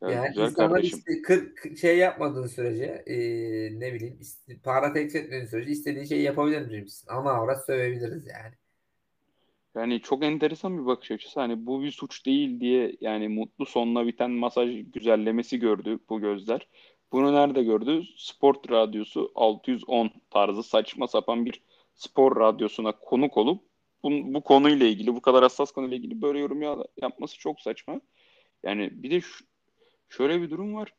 Ya 0.02 0.10
Yani 0.10 0.28
güzel 0.28 0.46
insanlar 0.46 0.70
kardeşim. 0.70 0.98
işte 0.98 1.22
kır, 1.22 1.76
şey 1.76 1.98
yapmadığın 1.98 2.46
sürece 2.46 2.84
e, 3.06 3.16
ne 3.80 3.94
bileyim 3.94 4.18
para 4.64 4.92
teklif 4.92 5.16
etmediğin 5.16 5.46
sürece 5.46 5.70
istediğin 5.70 6.04
şeyi 6.04 6.22
yapabilir 6.22 6.82
misin? 6.82 7.08
Ama 7.10 7.30
avrat 7.32 7.66
sövebiliriz 7.66 8.26
yani. 8.26 8.54
Yani 9.76 10.00
çok 10.02 10.24
enteresan 10.24 10.78
bir 10.78 10.86
bakış 10.86 11.10
açısı. 11.10 11.40
Hani 11.40 11.66
bu 11.66 11.82
bir 11.82 11.90
suç 11.92 12.26
değil 12.26 12.60
diye 12.60 12.96
yani 13.00 13.28
mutlu 13.28 13.66
sonla 13.66 14.06
biten 14.06 14.30
masaj 14.30 14.70
güzellemesi 14.92 15.58
gördü 15.58 15.98
bu 16.08 16.20
gözler. 16.20 16.68
Bunu 17.12 17.32
nerede 17.34 17.62
gördü? 17.62 18.02
Sport 18.16 18.70
radyosu 18.70 19.32
610 19.34 20.10
tarzı 20.30 20.62
saçma 20.62 21.06
sapan 21.08 21.46
bir 21.46 21.62
spor 21.94 22.36
radyosuna 22.40 22.92
konuk 22.92 23.36
olup 23.36 23.62
bu, 24.02 24.10
bu 24.34 24.40
konuyla 24.44 24.86
ilgili, 24.86 25.14
bu 25.14 25.20
kadar 25.22 25.42
hassas 25.42 25.72
konuyla 25.72 25.96
ilgili 25.96 26.22
böyle 26.22 26.38
yorum 26.38 26.62
ya- 26.62 26.84
yapması 27.02 27.38
çok 27.38 27.60
saçma. 27.60 28.00
Yani 28.62 28.90
bir 29.02 29.10
de 29.10 29.20
şu- 29.20 29.44
şöyle 30.08 30.42
bir 30.42 30.50
durum 30.50 30.74
var. 30.74 30.94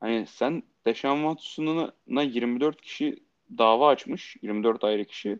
Hani 0.00 0.26
sen 0.26 0.62
Deshaun 0.86 1.22
Watson'a 1.22 2.22
24 2.22 2.82
kişi 2.82 3.16
dava 3.58 3.88
açmış. 3.88 4.36
24 4.42 4.84
ayrı 4.84 5.04
kişi. 5.04 5.38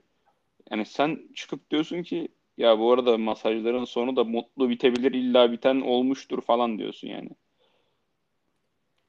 Yani 0.70 0.85
sen 0.87 1.29
çıkıp 1.35 1.70
diyorsun 1.70 2.03
ki 2.03 2.29
ya 2.57 2.79
bu 2.79 2.92
arada 2.92 3.19
masajların 3.19 3.85
sonu 3.85 4.16
da 4.16 4.25
mutlu 4.25 4.69
bitebilir 4.69 5.12
illa 5.12 5.53
biten 5.53 5.81
olmuştur 5.81 6.42
falan 6.42 6.79
diyorsun 6.79 7.09
yani. 7.09 7.31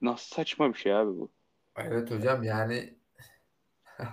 Nasıl 0.02 0.36
saçma 0.36 0.74
bir 0.74 0.80
şey 0.80 0.96
abi 0.96 1.10
bu. 1.20 1.32
Evet 1.78 2.12
hocam 2.12 2.44
yani 2.44 2.94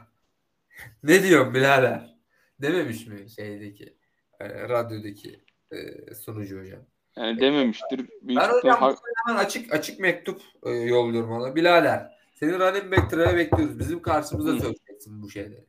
ne 1.02 1.22
diyorsun 1.22 1.54
birader? 1.54 2.14
Dememiş 2.62 3.06
mi 3.06 3.30
şeydeki 3.30 3.96
e, 4.40 4.68
radyodaki 4.68 5.44
e, 5.72 6.14
sunucu 6.14 6.60
hocam? 6.60 6.80
Yani 7.16 7.40
dememiştir. 7.40 8.06
Ben 8.22 8.48
hocam 8.48 8.82
ha- 8.82 8.96
hemen 9.26 9.38
açık 9.44 9.72
açık 9.72 10.00
mektup 10.00 10.42
e, 10.62 10.70
yolluyorum 10.70 11.30
ona. 11.30 11.56
Birader 11.56 12.10
senin 12.34 12.60
running 12.60 12.92
back'lere 12.92 13.36
bekliyoruz. 13.36 13.78
Bizim 13.78 14.02
karşımıza 14.02 14.58
söyleyeceksin 14.58 15.22
bu 15.22 15.30
şeyleri. 15.30 15.66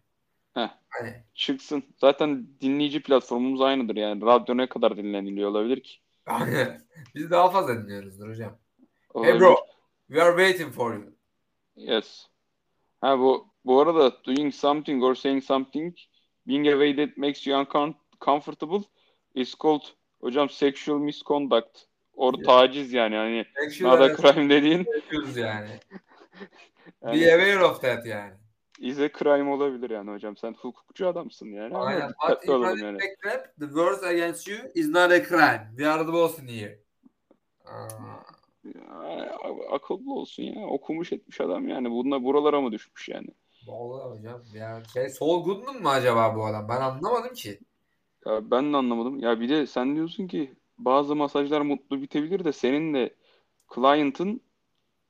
Heh. 0.56 0.70
Hani 0.90 1.24
çıksın. 1.34 1.84
Zaten 1.98 2.48
dinleyici 2.62 3.04
platformumuz 3.04 3.62
aynıdır 3.62 3.96
yani. 3.96 4.22
Radyo 4.22 4.58
ne 4.58 4.70
kadar 4.70 4.98
dinleniliyor 4.98 5.50
olabilir 5.50 5.84
ki? 5.84 5.98
aynen. 6.26 6.82
Biz 7.16 7.32
daha 7.32 7.50
fazla 7.50 7.84
dinliyoruzdur 7.84 8.30
hocam. 8.30 8.58
Hey 8.80 8.88
Olabilir. 9.14 9.40
bro, 9.40 9.56
we 10.08 10.24
are 10.24 10.38
waiting 10.46 10.74
for 10.74 10.94
you. 10.94 11.04
Yes. 11.76 12.28
Ha 13.02 13.20
bu 13.20 13.48
bu 13.66 13.80
arada 13.82 14.24
doing 14.26 14.54
something 14.54 15.04
or 15.04 15.16
saying 15.16 15.44
something 15.44 15.96
being 16.48 16.68
a 16.68 16.72
way 16.72 16.96
that 16.96 17.18
makes 17.18 17.48
you 17.48 17.58
uncomfortable 17.60 18.84
is 19.36 19.56
called 19.56 19.82
hocam 20.22 20.50
sexual 20.50 21.00
misconduct 21.00 21.78
or 22.14 22.34
Yeah. 22.34 22.46
taciz 22.46 22.94
yani 22.94 23.16
hani 23.16 23.46
Actually, 23.66 23.90
not 23.92 24.02
a 24.02 24.06
evet, 24.06 24.18
crime 24.22 24.50
dediğin 24.50 24.88
yani. 25.36 25.70
yani 27.02 27.22
Be 27.22 27.34
aware 27.34 27.64
of 27.66 27.82
that 27.82 28.06
yani. 28.06 28.34
A 29.00 29.10
crime 29.10 29.50
olabilir 29.50 29.90
yani 29.90 30.12
hocam 30.12 30.38
sen 30.38 30.54
hukukçu 30.54 31.08
adamsın 31.08 31.48
yani 31.48 31.76
ama 31.76 31.86
Aynen. 31.86 32.12
But 32.30 32.50
running 32.50 32.84
yani. 32.84 33.00
back 33.00 33.22
trap, 33.24 33.56
the 33.60 33.66
words 33.66 34.04
against 34.04 34.48
you 34.48 34.58
is 34.76 34.90
not 34.90 35.12
a 35.12 35.24
crime. 35.24 35.72
İn 35.78 36.48
here. 36.48 36.80
Aa, 37.66 38.36
Ya, 38.76 39.38
akıllı 39.72 40.14
olsun 40.14 40.44
ya 40.44 40.68
okumuş 40.68 41.14
etmiş 41.14 41.42
adam 41.42 41.68
yani 41.68 41.92
bununla 41.92 42.24
buralara 42.24 42.62
mı 42.62 42.72
düşmüş 42.72 43.10
yani? 43.10 43.28
Vallahi 43.68 44.18
hocam 44.18 44.42
yani 44.54 44.84
şey 44.94 45.10
Saul 45.10 45.44
Goodman 45.44 45.82
mı 45.82 45.90
acaba 45.90 46.36
bu 46.36 46.46
adam? 46.46 46.70
Ben 46.70 46.82
anlamadım 46.82 47.34
ki. 47.34 47.60
Ya 48.26 48.52
ben 48.52 48.74
de 48.74 48.78
anlamadım. 48.78 49.20
Ya 49.20 49.40
bir 49.40 49.50
de 49.50 49.68
sen 49.68 49.96
diyorsun 49.96 50.28
ki 50.28 50.54
bazı 50.78 51.16
masajlar 51.16 51.62
mutlu 51.62 52.02
bitebilir 52.02 52.46
de 52.46 52.54
senin 52.54 52.94
de 52.94 53.16
client'ın 53.76 54.42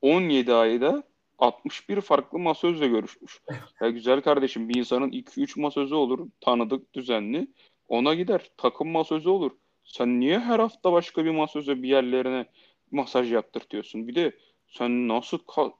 17 0.02 0.54
ayda 0.54 1.04
61 1.40 2.02
farklı 2.02 2.40
masözle 2.40 2.88
görüşmüş. 2.88 3.42
Ya 3.82 3.90
güzel 3.90 4.22
kardeşim 4.22 4.70
bir 4.70 4.76
insanın 4.76 5.12
2-3 5.12 5.58
masözü 5.58 5.96
olur 5.96 6.30
tanıdık 6.42 6.94
düzenli. 6.94 7.48
Ona 7.88 8.14
gider 8.14 8.50
takım 8.58 8.90
masözü 8.90 9.30
olur. 9.30 9.52
Sen 9.84 10.20
niye 10.20 10.40
her 10.40 10.60
hafta 10.60 10.92
başka 10.94 11.26
bir 11.26 11.32
masöze 11.32 11.84
bir 11.84 11.90
yerlerine 11.90 12.46
masaj 12.92 13.32
yaptırtıyorsun? 13.34 14.08
Bir 14.08 14.16
de 14.16 14.38
sen 14.68 15.08
nasıl 15.08 15.38
ka- 15.38 15.74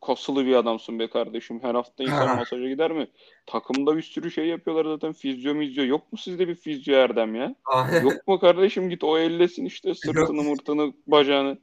kasılı 0.00 0.46
bir 0.46 0.54
adamsın 0.54 0.98
be 0.98 1.10
kardeşim. 1.10 1.62
Her 1.62 1.74
hafta 1.74 2.04
insan 2.04 2.36
masaja 2.36 2.68
gider 2.68 2.90
mi? 2.92 3.08
Takımda 3.46 3.96
bir 3.96 4.02
sürü 4.02 4.30
şey 4.30 4.46
yapıyorlar 4.46 4.84
zaten. 4.84 5.12
Fizyo 5.12 5.54
mizyo. 5.54 5.84
Yok 5.84 6.12
mu 6.12 6.18
sizde 6.18 6.48
bir 6.48 6.54
fizyo 6.54 6.94
Erdem 6.94 7.34
ya? 7.34 7.54
Yok 8.02 8.28
mu 8.28 8.40
kardeşim 8.40 8.90
git 8.90 9.04
o 9.04 9.18
ellesin 9.18 9.64
işte 9.64 9.94
sırtını 9.94 10.42
mırtını 10.42 10.92
bacağını. 11.06 11.58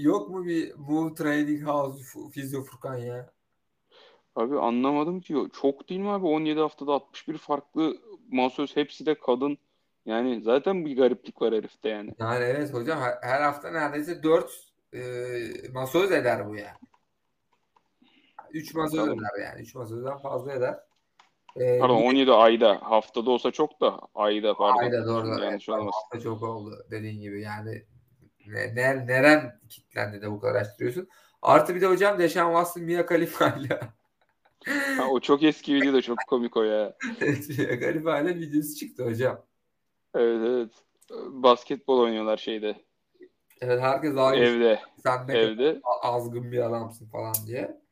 Yok 0.00 0.30
mu 0.30 0.46
bir 0.46 0.74
Move 0.74 1.14
Training 1.14 1.66
House 1.66 2.02
Fizyo 2.32 2.62
Furkan 2.62 2.96
ya? 2.96 3.30
Abi 4.36 4.58
anlamadım 4.58 5.20
ki. 5.20 5.34
Çok 5.60 5.88
değil 5.88 6.00
mi 6.00 6.10
abi? 6.10 6.26
17 6.26 6.60
haftada 6.60 6.92
61 6.92 7.38
farklı 7.38 7.96
masöz 8.32 8.76
hepsi 8.76 9.06
de 9.06 9.14
kadın. 9.14 9.58
Yani 10.06 10.42
zaten 10.42 10.84
bir 10.84 10.96
gariplik 10.96 11.42
var 11.42 11.54
herifte 11.54 11.88
yani. 11.88 12.14
Yani 12.18 12.44
evet 12.44 12.74
hocam 12.74 12.98
her, 13.22 13.40
hafta 13.40 13.70
neredeyse 13.70 14.22
4 14.22 14.50
e, 14.92 15.00
masöz 15.72 16.12
eder 16.12 16.48
bu 16.48 16.56
ya. 16.56 16.76
3 18.54 18.74
masöz 18.74 19.00
Bakalım. 19.00 19.18
eder 19.18 19.44
yani. 19.44 19.60
3 19.62 19.74
masözden 19.74 20.16
fazla 20.18 20.52
eder. 20.52 20.74
E, 21.56 21.78
Pardon 21.78 22.00
bir- 22.02 22.06
17 22.06 22.32
ayda. 22.32 22.78
Haftada 22.82 23.30
olsa 23.30 23.50
çok 23.50 23.80
da 23.80 24.00
ayda 24.14 24.54
pardon. 24.56 24.78
Ayda 24.78 25.06
doğru. 25.06 25.26
Şimdi 25.26 25.44
Evet, 25.44 25.68
hafta 25.94 26.20
çok 26.20 26.42
oldu 26.42 26.86
dediğin 26.90 27.20
gibi 27.20 27.42
yani 27.42 27.82
ne, 28.46 28.74
ne- 28.74 29.06
neren 29.06 29.60
kilitlendi 29.68 30.22
de 30.22 30.30
bu 30.30 30.40
kadar 30.40 30.54
araştırıyorsun. 30.54 31.08
Artı 31.42 31.74
bir 31.74 31.80
de 31.80 31.86
hocam 31.86 32.18
Deşan 32.18 32.46
Watson 32.46 32.82
Mia 32.82 33.06
Khalifa 33.06 33.48
ile 33.48 33.80
Ha, 34.96 35.08
o 35.10 35.20
çok 35.20 35.42
eski 35.42 35.74
video 35.74 35.92
da 35.92 36.02
çok 36.02 36.18
komik 36.28 36.56
o 36.56 36.62
ya. 36.62 36.96
Mia 37.58 37.80
Khalifa 37.80 38.20
ile 38.20 38.34
videosu 38.36 38.74
çıktı 38.74 39.04
hocam. 39.04 39.44
Evet 40.14 40.40
evet. 40.46 40.70
Basketbol 41.30 41.98
oynuyorlar 42.00 42.36
şeyde. 42.36 42.76
Evet 43.60 43.80
herkes 43.82 44.16
daha 44.16 44.36
Evde. 44.36 44.80
sen 45.02 45.28
ne 45.28 45.38
Evde. 45.38 45.80
azgın 46.02 46.52
bir 46.52 46.58
adamsın 46.66 47.06
falan 47.08 47.34
diye. 47.46 47.83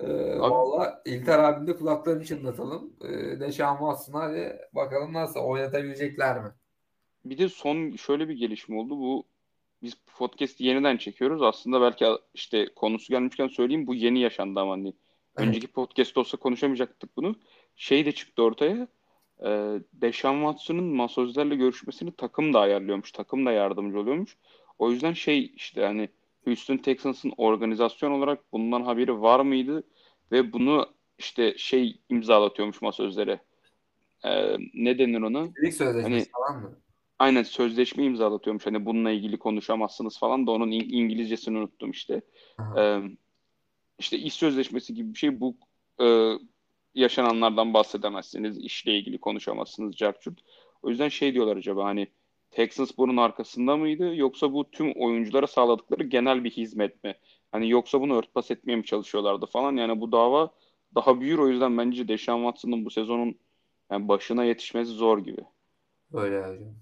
Ee, 0.00 0.38
Valla 0.38 1.02
İlter 1.04 1.38
abinin 1.38 1.66
de 1.66 1.76
kulaklarını 1.76 2.24
çınlatalım. 2.24 2.92
Ee, 3.04 3.40
Deşan 3.40 3.76
Watson'a 3.76 4.20
hadi 4.20 4.58
bakalım 4.72 5.12
nasıl 5.12 5.40
oynatabilecekler 5.40 6.44
mi? 6.44 6.50
Bir 7.24 7.38
de 7.38 7.48
son 7.48 7.90
şöyle 7.90 8.28
bir 8.28 8.34
gelişme 8.34 8.78
oldu. 8.78 8.98
Bu 8.98 9.26
biz 9.82 9.94
podcast'i 10.18 10.64
yeniden 10.64 10.96
çekiyoruz. 10.96 11.42
Aslında 11.42 11.80
belki 11.80 12.06
işte 12.34 12.66
konusu 12.76 13.08
gelmişken 13.08 13.48
söyleyeyim 13.48 13.86
bu 13.86 13.94
yeni 13.94 14.20
yaşandı 14.20 14.60
ama 14.60 14.72
hani 14.72 14.94
önceki 15.36 15.66
podcast 15.66 16.16
olsa 16.16 16.36
konuşamayacaktık 16.36 17.16
bunu. 17.16 17.36
Şey 17.76 18.06
de 18.06 18.12
çıktı 18.12 18.42
ortaya. 18.42 18.88
E, 19.44 19.78
Deshaun 19.92 20.40
Watson'ın 20.40 20.84
masözlerle 20.84 21.56
görüşmesini 21.56 22.12
takım 22.16 22.54
da 22.54 22.60
ayarlıyormuş. 22.60 23.12
Takım 23.12 23.46
da 23.46 23.52
yardımcı 23.52 24.00
oluyormuş. 24.00 24.36
O 24.78 24.90
yüzden 24.90 25.12
şey 25.12 25.52
işte 25.56 25.84
hani 25.84 26.08
Houston 26.44 26.76
Texans'ın 26.76 27.32
organizasyon 27.36 28.10
olarak 28.10 28.52
bundan 28.52 28.82
haberi 28.82 29.20
var 29.20 29.40
mıydı? 29.40 29.84
Ve 30.32 30.52
bunu 30.52 30.86
işte 31.18 31.54
şey 31.58 32.00
imzalatıyormuş 32.08 32.82
masözlere. 32.82 33.40
E, 34.24 34.56
ne 34.74 34.98
denir 34.98 35.20
ona? 35.20 35.48
İlk 35.62 35.74
sözleşmesi 35.74 36.30
Hani- 36.32 36.46
falan 36.48 36.62
mı? 36.62 36.78
Aynen 37.18 37.42
sözleşme 37.42 38.04
imzalatıyormuş. 38.04 38.66
Hani 38.66 38.86
bununla 38.86 39.10
ilgili 39.10 39.38
konuşamazsınız 39.38 40.18
falan 40.18 40.46
da 40.46 40.50
onun 40.50 40.70
İng- 40.70 40.92
İngilizcesini 40.92 41.58
unuttum 41.58 41.90
işte. 41.90 42.20
Aha. 42.58 42.80
Ee, 42.82 43.02
işte 43.98 44.18
iş 44.18 44.34
sözleşmesi 44.34 44.94
gibi 44.94 45.12
bir 45.14 45.18
şey 45.18 45.40
bu 45.40 45.56
e, 46.02 46.32
yaşananlardan 46.94 47.74
bahsedemezsiniz. 47.74 48.58
işle 48.58 48.98
ilgili 48.98 49.18
konuşamazsınız. 49.18 49.96
Carçurt. 49.96 50.38
O 50.82 50.90
yüzden 50.90 51.08
şey 51.08 51.34
diyorlar 51.34 51.56
acaba 51.56 51.84
hani 51.84 52.08
Texans 52.54 52.90
bunun 52.98 53.16
arkasında 53.16 53.76
mıydı 53.76 54.14
yoksa 54.14 54.52
bu 54.52 54.70
tüm 54.70 54.92
oyunculara 54.92 55.46
sağladıkları 55.46 56.04
genel 56.04 56.44
bir 56.44 56.50
hizmet 56.50 57.04
mi? 57.04 57.14
Hani 57.52 57.70
yoksa 57.70 58.00
bunu 58.00 58.16
örtbas 58.18 58.50
etmeye 58.50 58.76
mi 58.76 58.84
çalışıyorlardı 58.84 59.46
falan. 59.46 59.76
Yani 59.76 60.00
bu 60.00 60.12
dava 60.12 60.50
daha 60.94 61.20
büyür 61.20 61.38
o 61.38 61.48
yüzden 61.48 61.78
bence 61.78 62.08
Deshaun 62.08 62.42
Watson'ın 62.42 62.84
bu 62.84 62.90
sezonun 62.90 63.38
yani 63.90 64.08
başına 64.08 64.44
yetişmesi 64.44 64.90
zor 64.92 65.18
gibi. 65.18 65.44
Öyle 66.12 66.40
hocam. 66.40 66.74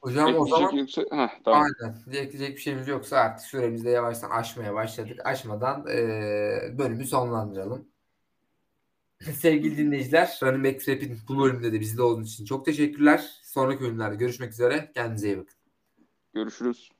Hocam 0.00 0.26
o 0.26 0.30
Ekleyecek 0.30 0.50
zaman 0.58 0.76
yoksa 0.76 1.02
Heh, 1.10 1.28
tamam. 1.44 1.66
aynen. 1.80 1.96
Ekleyecek 2.06 2.56
bir 2.56 2.60
şeyimiz 2.60 2.88
yoksa 2.88 3.16
artık 3.16 3.46
süremizi 3.46 3.84
de 3.84 3.90
yavaştan 3.90 4.30
aşmaya 4.30 4.74
başladık. 4.74 5.20
Aşmadan 5.24 5.86
eee, 5.86 6.74
bölümü 6.78 7.04
sonlandıralım. 7.06 7.88
Sevgili 9.40 9.76
dinleyiciler, 9.76 10.38
Running 10.42 10.64
Back 10.64 10.88
Rap'in 10.88 11.18
bu 11.28 11.42
bölümde 11.42 11.72
de 11.72 11.80
bizde 11.80 12.02
olduğunuz 12.02 12.32
için 12.32 12.44
çok 12.44 12.64
teşekkürler. 12.64 13.30
Sonraki 13.42 13.80
bölümlerde 13.80 14.16
görüşmek 14.16 14.52
üzere. 14.52 14.90
Kendinize 14.94 15.26
iyi 15.26 15.38
bakın. 15.38 15.54
Görüşürüz. 16.34 16.90